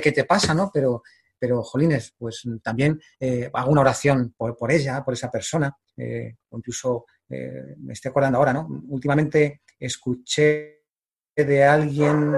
[0.02, 0.70] qué te pasa, ¿no?
[0.72, 1.02] Pero,
[1.38, 7.06] pero jolines, pues también eh, hago una oración por, ella, por esa persona, eh, incluso
[7.28, 8.68] eh, me estoy acordando ahora, ¿no?
[8.88, 10.76] Últimamente escuché
[11.34, 12.34] de alguien,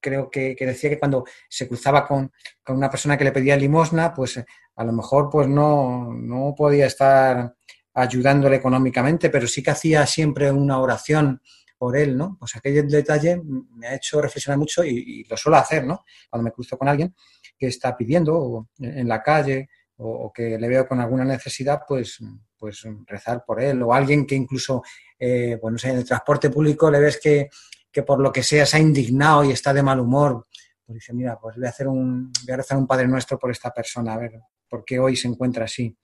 [0.00, 2.30] creo que, decía que cuando se cruzaba con,
[2.62, 4.38] con, una persona que le pedía limosna, pues
[4.76, 7.52] a lo mejor pues no, no podía estar
[7.98, 11.40] ayudándole económicamente, pero sí que hacía siempre una oración
[11.76, 12.36] por él, ¿no?
[12.38, 16.04] Pues aquel detalle me ha hecho reflexionar mucho y, lo suelo hacer, ¿no?
[16.28, 17.14] Cuando me cruzo con alguien
[17.56, 22.18] que está pidiendo en la calle o, que le veo con alguna necesidad, pues,
[22.56, 24.82] pues rezar por él o alguien que incluso,
[25.18, 27.48] eh, pues no sé, en el transporte público le ves que,
[27.90, 30.46] que por lo que sea se ha indignado y está de mal humor,
[30.84, 33.50] pues dice, mira, pues voy a hacer un, voy a rezar un Padre Nuestro por
[33.50, 35.96] esta persona, a ver, por qué hoy se encuentra así.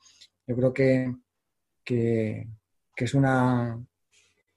[0.47, 1.11] Yo creo que,
[1.85, 2.47] que,
[2.97, 3.79] es una,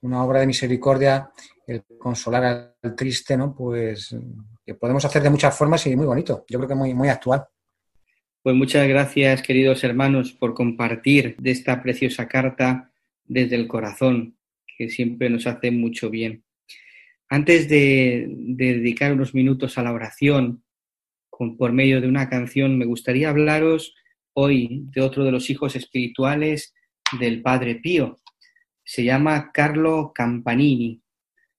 [0.00, 1.30] una, obra de misericordia
[1.66, 3.54] el consolar al triste, ¿no?
[3.54, 4.16] Pues
[4.64, 6.44] que podemos hacer de muchas formas y muy bonito.
[6.48, 7.46] Yo creo que muy, muy actual.
[8.42, 12.92] Pues muchas gracias, queridos hermanos, por compartir de esta preciosa carta
[13.24, 14.36] desde el corazón,
[14.76, 16.44] que siempre nos hace mucho bien.
[17.28, 20.62] Antes de, dedicar unos minutos a la oración,
[21.28, 23.94] con, por medio de una canción, me gustaría hablaros
[24.32, 26.74] hoy de otro de los hijos espirituales
[27.18, 28.18] del Padre Pío.
[28.84, 31.00] Se llama Carlo Campanini,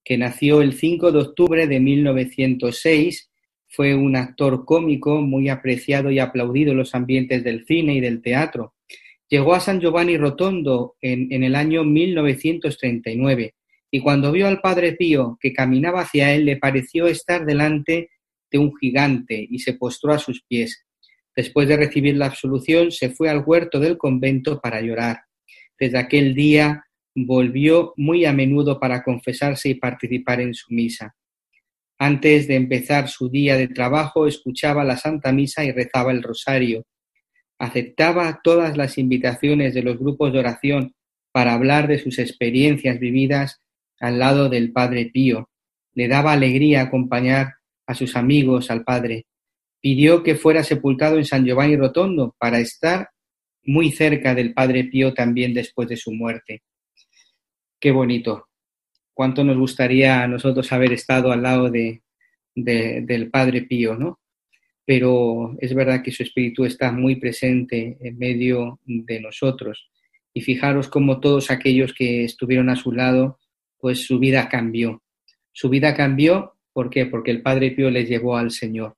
[0.03, 3.31] que nació el 5 de octubre de 1906.
[3.67, 8.21] Fue un actor cómico muy apreciado y aplaudido en los ambientes del cine y del
[8.21, 8.73] teatro.
[9.29, 13.53] Llegó a San Giovanni Rotondo en, el año 1939
[13.91, 18.09] y cuando vio al Padre Pío que caminaba hacia él le pareció estar delante
[18.49, 20.83] de un gigante y se postró a sus pies.
[21.35, 25.28] Después de recibir la absolución se fue al huerto del convento para llorar.
[25.79, 31.15] Desde aquel día volvió muy a menudo para confesarse y participar en su misa.
[31.97, 36.85] Antes de empezar su día de trabajo, escuchaba la Santa Misa y rezaba el rosario.
[37.57, 40.93] Aceptaba todas las invitaciones de los grupos de oración
[41.33, 43.61] para hablar de sus experiencias vividas
[43.99, 45.49] al lado del Padre Pío.
[45.93, 49.25] Le daba alegría acompañar a sus amigos al Padre.
[49.81, 53.09] Pidió que fuera sepultado en San Giovanni Rotondo para estar
[53.63, 56.61] muy cerca del Padre Pío también después de su muerte.
[57.79, 58.47] Qué bonito.
[59.13, 62.01] Cuánto nos gustaría a nosotros haber estado al lado de,
[62.55, 64.19] del Padre Pío, ¿no?
[64.85, 69.89] Pero es verdad que su espíritu está muy presente en medio de nosotros.
[70.33, 73.39] Y fijaros cómo todos aquellos que estuvieron a su lado,
[73.77, 75.03] pues su vida cambió.
[75.51, 77.05] Su vida cambió, ¿por qué?
[77.05, 78.95] Porque el Padre Pío les llevó al Señor.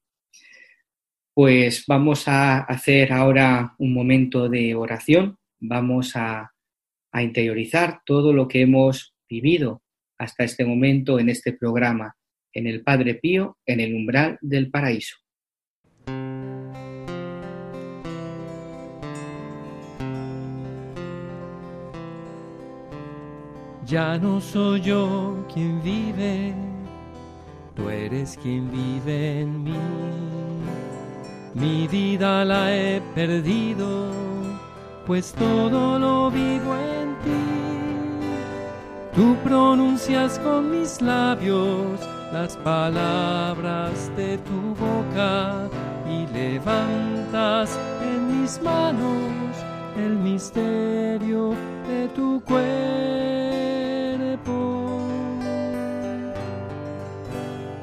[1.34, 6.52] Pues vamos a hacer ahora un momento de oración, vamos a,
[7.13, 9.82] interiorizar todo lo que hemos vivido
[10.17, 12.15] hasta este momento en este programa,
[12.54, 15.17] en el Padre Pío, en el umbral del paraíso.
[23.86, 26.53] Ya no soy yo quien vive,
[27.76, 30.61] tú eres quien vive en mí.
[31.54, 34.10] Mi vida la he perdido,
[35.06, 37.43] pues todo lo vivo en ti.
[39.14, 41.99] Tú pronuncias con mis labios
[42.32, 45.68] las palabras de tu boca
[46.10, 49.32] y levantas en mis manos
[49.97, 51.54] el misterio
[51.86, 52.62] de tu cuerpo.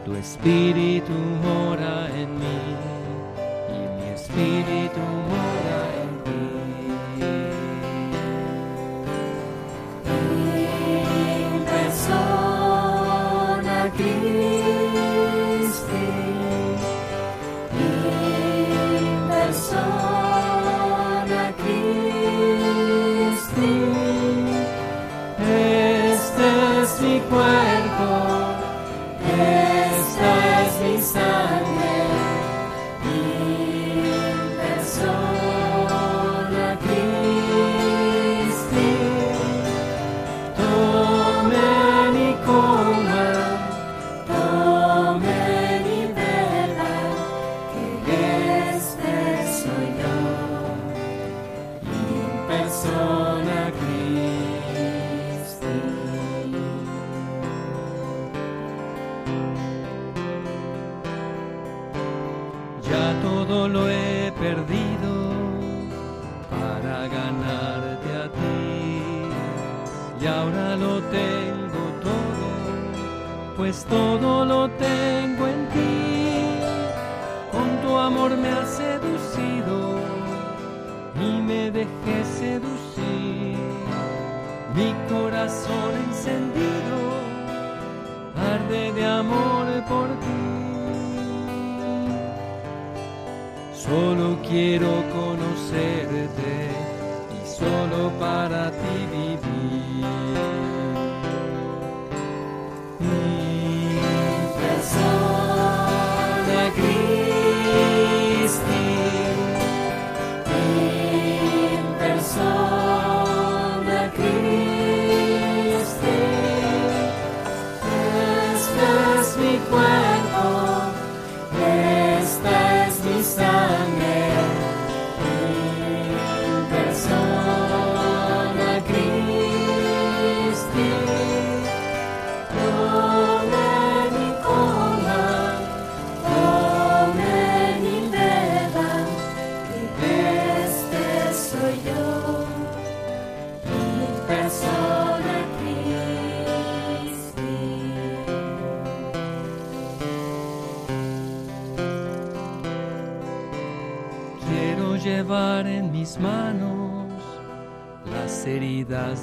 [0.07, 1.13] Tu espíritu
[1.45, 2.68] mora en mí
[4.39, 5.28] Espíritu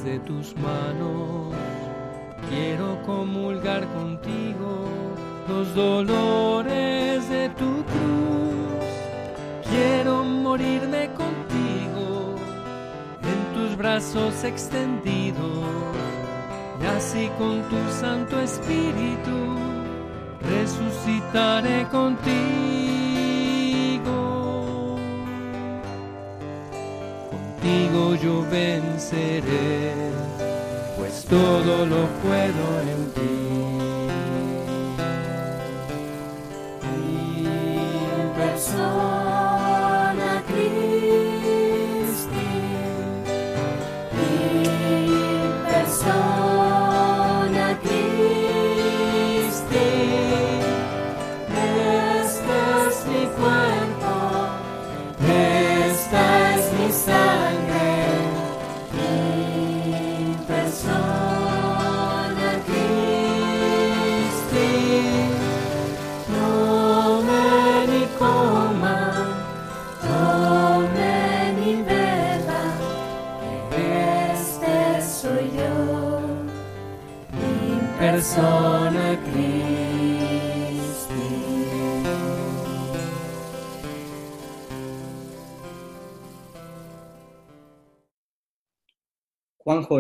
[0.06, 1.54] de tus manos.
[2.50, 4.86] Quiero comulgar contigo
[5.50, 8.86] los dolores de tu cruz.
[9.68, 12.36] Quiero morirme contigo
[13.24, 15.66] en tus brazos extendidos.
[16.82, 19.58] Y así con tu Santo Espíritu
[20.42, 22.65] resucitaré contigo.
[30.98, 32.75] Pues todo lo puedo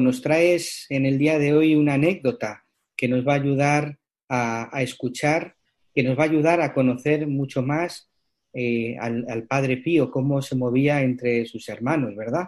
[0.02, 2.66] Nos traes en el día de hoy una anécdota
[2.96, 5.56] que nos va a ayudar a, a escuchar,
[5.93, 8.10] que nos va a ayudar a conocer mucho más
[8.54, 12.46] eh, al, al Padre Pío, cómo se movía entre sus hermanos, ¿verdad?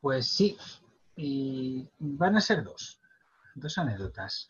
[0.00, 0.56] Pues sí,
[1.16, 3.00] y van a ser dos,
[3.54, 4.48] dos anécdotas.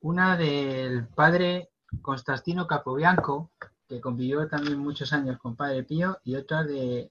[0.00, 1.70] Una del padre
[2.00, 3.50] Constantino Capobianco,
[3.86, 7.10] que convivió también muchos años con Padre Pío, y otra de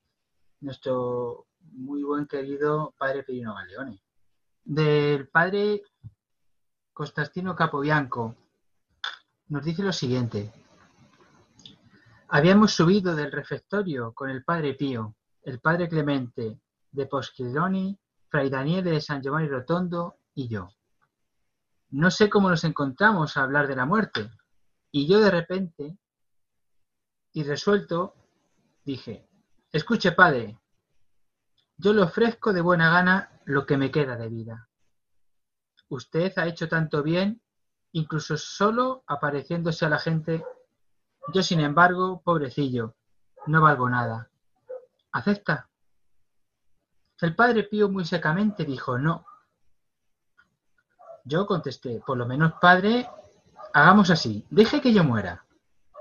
[0.61, 4.01] nuestro muy buen querido Padre Pirino Galeone.
[4.63, 5.83] Del padre
[6.93, 8.35] Constantino Capobianco
[9.47, 10.53] nos dice lo siguiente.
[12.27, 16.59] Habíamos subido del refectorio con el Padre Pío, el Padre Clemente
[16.91, 17.97] de Poschironi,
[18.27, 20.69] Fray Daniele de San Giovanni Rotondo y yo.
[21.89, 24.29] No sé cómo nos encontramos a hablar de la muerte,
[24.91, 25.97] y yo de repente,
[27.33, 28.13] y resuelto,
[28.85, 29.27] dije,
[29.71, 30.59] escuche, padre,
[31.79, 34.67] yo le ofrezco de buena gana lo que me queda de vida.
[35.87, 37.41] Usted ha hecho tanto bien,
[37.93, 40.43] incluso solo apareciéndose a la gente.
[41.33, 42.95] Yo, sin embargo, pobrecillo,
[43.47, 44.29] no valgo nada.
[45.13, 45.69] ¿Acepta?
[47.21, 49.25] El padre Pío muy secamente dijo no.
[51.23, 53.09] Yo contesté, por lo menos, padre,
[53.73, 55.45] hagamos así, deje que yo muera,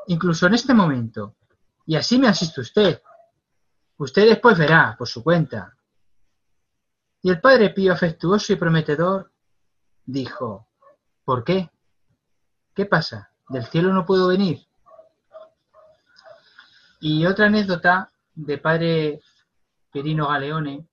[0.09, 1.37] incluso en este momento,
[1.87, 3.01] y así me asiste usted.
[3.99, 5.77] Usted después verá, por su cuenta.
[7.21, 9.33] Y el padre Pío, afectuoso y prometedor,
[10.05, 10.69] dijo,
[11.25, 11.71] ¿por qué?
[12.75, 13.33] ¿Qué pasa?
[13.49, 14.67] ¿Del cielo no puedo venir?
[17.01, 19.21] Y otra anécdota de padre
[19.91, 20.87] Pirino Galeone,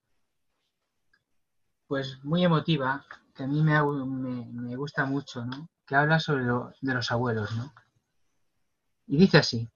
[1.88, 5.70] pues muy emotiva, que a mí me, gusta mucho, ¿no?
[5.86, 7.72] Que habla sobre de los abuelos, ¿no?
[9.08, 9.70] Y dice así,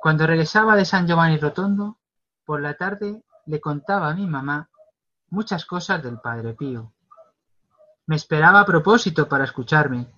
[0.00, 1.97] Cuando regresaba de San Giovanni Rotondo,
[2.48, 4.70] por la tarde le contaba a mi mamá
[5.28, 6.94] muchas cosas del Padre Pío.
[8.06, 10.10] Me esperaba a propósito para escucharme.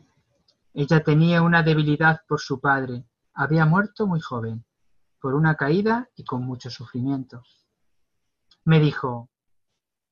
[0.72, 3.04] Ella tenía una debilidad por su padre.
[3.34, 4.64] Había muerto muy joven,
[5.20, 7.42] por una caída y con mucho sufrimiento.
[8.62, 9.28] Me dijo,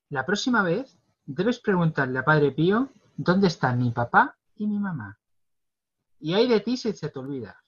[0.08, 5.20] la próxima vez debes preguntarle a Padre Pío dónde están mi papá y mi mamá.
[6.18, 7.62] Y hay de ti si se te olvida.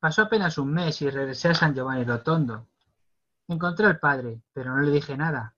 [0.00, 2.68] Pasó apenas un mes y regresé a San Giovanni Rotondo.
[3.46, 5.54] Encontré al padre, pero no le dije nada.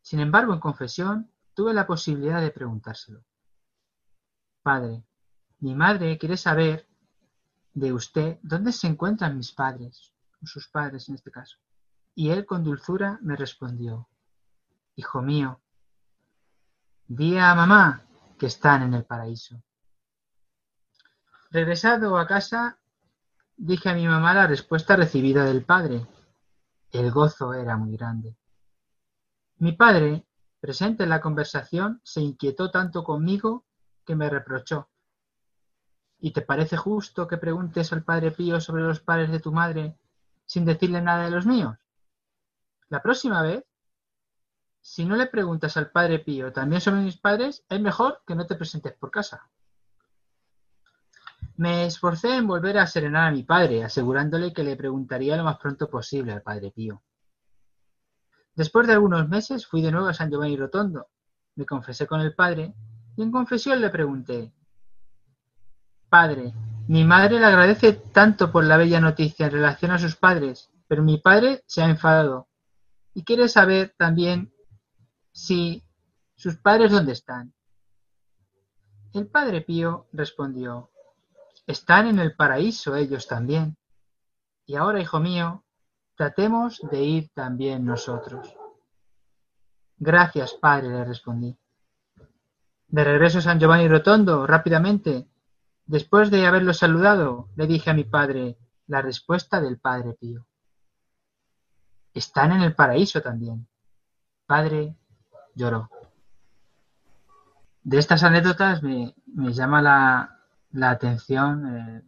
[0.00, 3.24] Sin embargo, en confesión, tuve la posibilidad de preguntárselo.
[4.62, 5.04] Padre,
[5.58, 6.88] mi madre quiere saber
[7.74, 10.12] de usted dónde se encuentran mis padres,
[10.44, 11.58] sus padres en este caso.
[12.14, 14.08] Y él con dulzura me respondió,
[14.94, 15.60] Hijo mío,
[17.08, 18.06] di a mamá
[18.38, 19.62] que están en el paraíso.
[21.50, 22.78] Regresado a casa,
[23.64, 26.04] Dije a mi mamá la respuesta recibida del padre.
[26.90, 28.36] El gozo era muy grande.
[29.58, 30.26] Mi padre,
[30.58, 33.64] presente en la conversación, se inquietó tanto conmigo
[34.04, 34.90] que me reprochó.
[36.18, 39.96] ¿Y te parece justo que preguntes al padre Pío sobre los padres de tu madre
[40.44, 41.78] sin decirle nada de los míos?
[42.88, 43.64] La próxima vez,
[44.80, 48.44] si no le preguntas al padre Pío también sobre mis padres, es mejor que no
[48.44, 49.51] te presentes por casa.
[51.56, 55.58] Me esforcé en volver a serenar a mi padre, asegurándole que le preguntaría lo más
[55.58, 57.02] pronto posible al padre Pío.
[58.54, 61.08] Después de algunos meses fui de nuevo a San Giovanni Rotondo,
[61.54, 62.74] me confesé con el padre
[63.16, 64.52] y en confesión le pregunté,
[66.08, 66.52] Padre,
[66.88, 71.02] mi madre le agradece tanto por la bella noticia en relación a sus padres, pero
[71.02, 72.48] mi padre se ha enfadado
[73.14, 74.52] y quiere saber también
[75.32, 75.82] si
[76.36, 77.54] sus padres dónde están.
[79.14, 80.90] El padre Pío respondió,
[81.66, 83.76] están en el paraíso ellos también.
[84.66, 85.64] Y ahora, hijo mío,
[86.16, 88.54] tratemos de ir también nosotros.
[89.98, 91.56] Gracias, padre, le respondí.
[92.88, 95.28] De regreso a San Giovanni Rotondo, rápidamente,
[95.86, 100.46] después de haberlo saludado, le dije a mi padre la respuesta del padre Pío.
[102.12, 103.66] Están en el paraíso también.
[104.46, 104.96] Padre
[105.54, 105.88] lloró.
[107.82, 110.31] De estas anécdotas me, me llama la,
[110.72, 112.02] la atención, eh,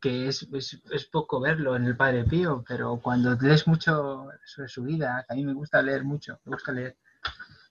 [0.00, 4.82] que es, es, poco verlo en el Padre Pío, pero cuando lees mucho sobre su
[4.84, 6.96] vida, a mí me gusta leer mucho, me gusta leer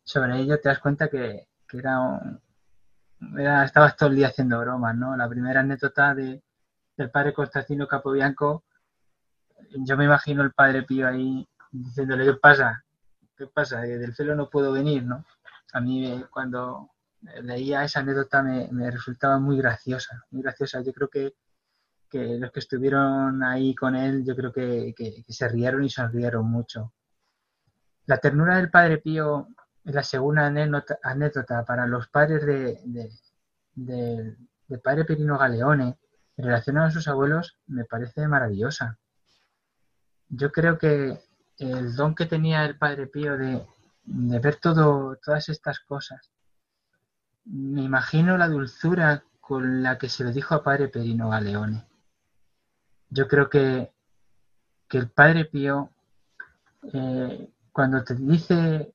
[0.04, 2.42] sobre ello, te das cuenta que, era, un,
[3.38, 5.16] era estabas todo el día haciendo bromas, ¿no?
[5.18, 6.44] La primera anécdota de,
[6.96, 8.64] del padre Constantino Capobianco,
[9.72, 12.84] yo me imagino el Padre Pío ahí diciéndole, ¿qué pasa?
[13.38, 13.82] ¿Qué pasa?
[13.82, 15.26] Del cielo no puedo venir, ¿no?
[15.74, 16.90] A mí cuando
[17.22, 20.82] leía esa anécdota me, resultaba muy graciosa, muy graciosa.
[20.82, 21.34] Yo creo que,
[22.12, 24.94] los que estuvieron ahí con él, yo creo que,
[25.28, 26.94] se rieron y sonrieron mucho.
[28.06, 29.48] La ternura del Padre Pío
[29.86, 33.12] es la segunda anécdota, para los padres de,
[33.76, 35.98] de, Padre Perino Galeone
[36.38, 38.98] relación a sus abuelos me parece maravillosa.
[40.30, 41.20] Yo creo que
[41.58, 43.68] el don que tenía el Padre Pío de,
[44.04, 46.32] de ver todo, todas estas cosas
[47.50, 51.88] me imagino la dulzura con la que se lo dijo a Padre Perino Galeone.
[53.10, 53.92] Yo creo que,
[54.88, 55.90] que el Padre Pío,
[56.94, 58.94] eh, cuando te dice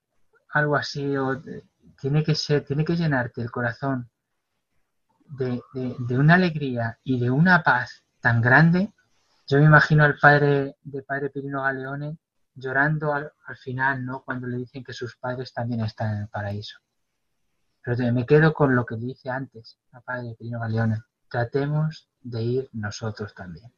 [0.50, 1.42] algo así, o
[2.00, 4.08] tiene que ser, tiene que llenarte el corazón
[5.26, 5.60] de,
[6.10, 8.92] una alegría y de una paz tan grande,
[9.48, 12.18] yo me imagino al padre de Padre Perino Galeone
[12.54, 14.22] llorando al final, ¿no?
[14.22, 16.83] Cuando le dicen que sus padres también están en el paraíso.
[17.84, 20.96] Pero me quedo con lo que dice antes, papá de Pino Galeone.
[21.30, 23.70] Tratemos de ir nosotros también.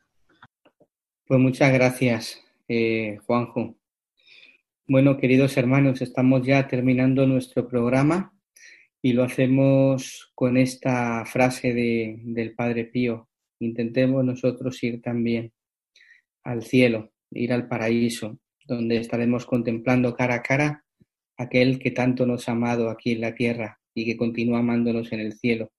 [1.27, 3.75] Pues muchas gracias, eh, Juanjo.
[4.87, 8.33] Bueno, queridos hermanos, estamos ya terminando nuestro programa
[9.03, 13.29] y lo hacemos con esta frase de, del Padre Pío.
[13.59, 15.53] Intentemos nosotros ir también
[16.45, 20.85] al cielo, ir al paraíso, donde estaremos contemplando cara a cara
[21.37, 25.21] aquel que tanto nos ha amado aquí en la tierra y que continúa amándonos en
[25.21, 25.73] el cielo.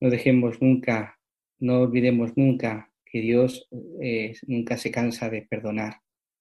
[0.00, 1.18] No dejemos nunca,
[1.60, 3.68] no olvidemos nunca que Dios
[4.02, 6.00] eh, nunca se cansa de perdonar.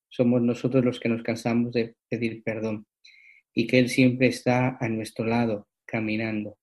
[0.10, 2.88] Somos nosotros los que nos cansamos de pedir perdón
[3.54, 6.58] y que Él siempre está a nuestro lado, caminando.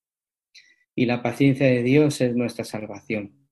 [0.93, 3.47] Y la paciencia de Dios es nuestra salvación.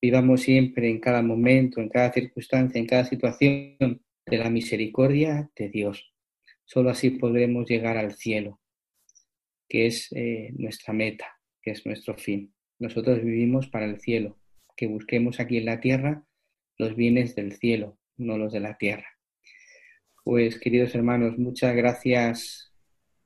[0.00, 5.68] Vivamos siempre en cada momento, en cada circunstancia, en cada situación de la misericordia de
[5.70, 6.12] Dios.
[6.64, 8.61] Solo así podremos llegar al cielo
[9.72, 11.24] que es eh, nuestra meta,
[11.62, 12.54] que es nuestro fin.
[12.78, 14.38] Nosotros vivimos para el cielo,
[14.76, 16.26] que busquemos aquí en la tierra
[16.76, 19.06] los bienes del cielo, no los de la tierra.
[20.24, 22.70] Pues queridos hermanos, muchas gracias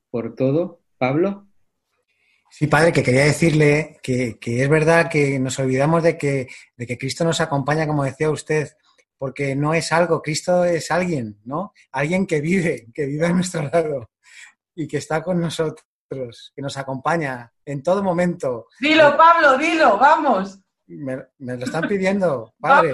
[0.08, 0.84] por todo.
[0.98, 1.48] Pablo.
[2.48, 6.96] Sí, padre, que quería decirle que, es verdad que nos olvidamos de que, de que
[6.96, 8.68] Cristo nos acompaña, como decía usted,
[9.18, 11.72] porque no es algo, Cristo es alguien, ¿no?
[11.90, 14.12] Alguien que vive, que vive a nuestro lado
[14.76, 18.66] y que está con nosotros, que nos acompaña en todo momento.
[18.80, 20.60] Dilo, Pablo, dilo, vamos.
[20.88, 22.92] Me, lo están pidiendo, padre.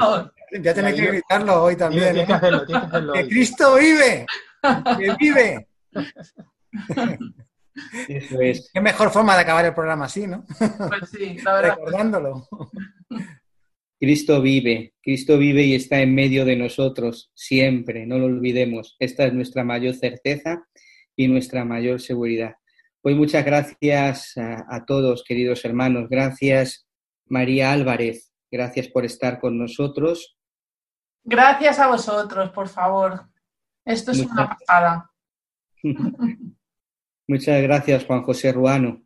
[0.60, 2.18] Ya tenéis que gritarlo hoy también.
[2.18, 2.26] ¿eh?
[2.26, 4.26] que, Cristo vive,
[4.98, 5.68] que vive.
[8.08, 8.70] Eso es.
[8.72, 10.44] Qué mejor forma de acabar el programa así, ¿no?
[10.58, 11.76] Pues sí, la verdad.
[11.76, 12.48] Recordándolo.
[14.02, 18.96] Cristo vive, Cristo vive y está en medio de nosotros siempre, no lo olvidemos.
[18.98, 20.66] Esta es nuestra mayor certeza
[21.14, 22.56] y nuestra mayor seguridad.
[23.02, 26.08] Pues muchas gracias a, todos, queridos hermanos.
[26.08, 26.86] Gracias,
[27.26, 28.32] María Álvarez.
[28.48, 30.38] Gracias por estar con nosotros.
[31.24, 33.26] Gracias a vosotros, por favor.
[33.84, 35.10] Esto es una pasada.
[37.26, 39.02] Muchas gracias, Juan José Ruano.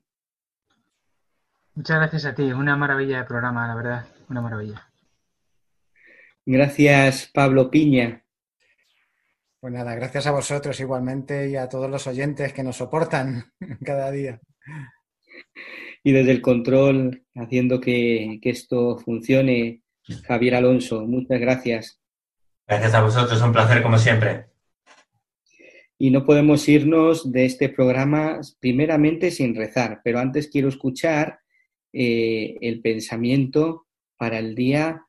[1.75, 2.43] Muchas gracias a ti.
[2.53, 4.07] Una maravilla de programa, la verdad.
[4.29, 4.91] Una maravilla.
[6.45, 8.26] Gracias, Pablo Piña.
[9.67, 13.53] Pues nada, gracias a vosotros igualmente y a todos los oyentes que nos soportan
[13.85, 14.41] cada día.
[16.05, 19.83] Y desde el control, haciendo que, esto funcione,
[20.29, 22.01] Javier Alonso, muchas gracias.
[22.65, 24.47] Gracias a vosotros, un placer como siempre.
[25.99, 31.41] Y no podemos irnos de este programa primeramente sin rezar, pero antes quiero escuchar
[31.93, 35.07] eh, el pensamiento para el día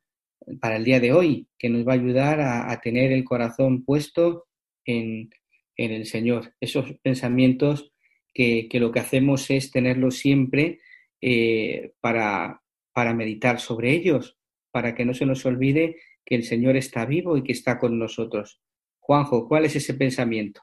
[0.62, 4.47] para el día de hoy, que nos va a ayudar a, tener el corazón puesto
[4.88, 5.30] en,
[5.76, 6.56] el Señor.
[6.60, 7.92] Esos pensamientos
[8.34, 10.80] que, lo que hacemos es tenerlos siempre
[11.22, 12.64] eh, para,
[12.94, 14.38] para meditar sobre ellos,
[14.72, 18.00] para que no se nos olvide que el Señor está vivo y que está con
[18.00, 18.60] nosotros.
[19.00, 20.62] Juanjo, ¿cuál es ese pensamiento?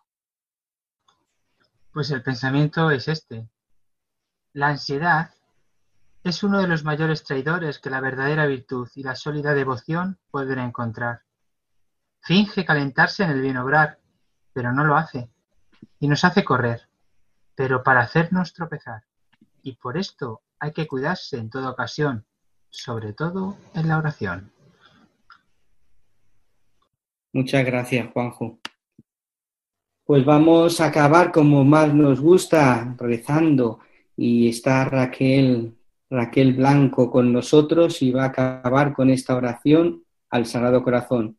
[1.92, 3.48] Pues el pensamiento es este.
[4.52, 5.30] La ansiedad
[6.24, 10.58] es uno de los mayores traidores que la verdadera virtud y la sólida devoción pueden
[10.58, 11.20] encontrar.
[12.20, 14.00] Finge calentarse en el bien obrar,
[14.54, 15.28] pero no lo hace,
[16.00, 16.88] y nos hace correr,
[17.54, 19.02] pero para hacernos tropezar.
[19.62, 22.24] Y por esto hay que cuidarse en toda ocasión,
[22.70, 24.50] sobre todo en la oración.
[27.32, 28.58] Muchas gracias, Juanjo.
[30.06, 33.80] Pues vamos a acabar como más nos gusta, rezando.
[34.16, 35.76] Y está Raquel
[36.10, 41.38] Raquel Blanco con nosotros y va a acabar con esta oración al Sagrado Corazón.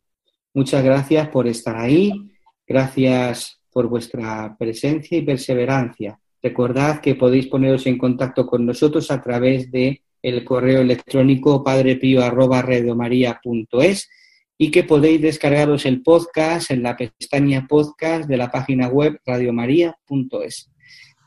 [0.54, 2.32] Muchas gracias por estar ahí,
[2.68, 6.20] gracias por vuestra presencia y perseverancia.
[6.42, 14.10] Recordad que podéis poneros en contacto con nosotros a través de el correo electrónico padrepío@radiomaria.es
[14.58, 20.72] y que podéis descargaros el podcast en la pestaña podcast de la página web radiomaria.es.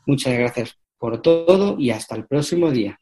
[0.05, 2.99] Muchas gracias por todo y hasta el próximo día.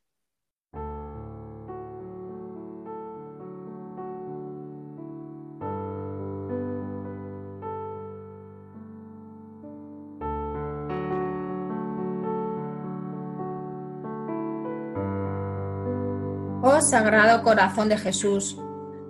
[16.81, 18.57] Sagrado Corazón de Jesús,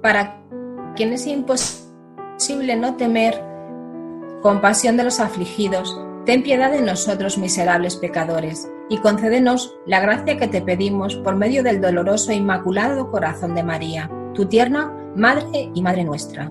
[0.01, 0.41] para
[0.95, 3.43] quien es imposible no temer,
[4.41, 10.47] compasión de los afligidos, ten piedad de nosotros miserables pecadores, y concédenos la gracia que
[10.47, 15.81] te pedimos por medio del doloroso e inmaculado corazón de María, tu tierna Madre y
[15.81, 16.49] Madre nuestra.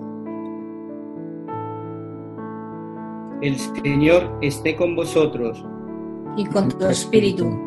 [3.41, 5.63] El Señor esté con vosotros.
[6.35, 7.66] Y con tu espíritu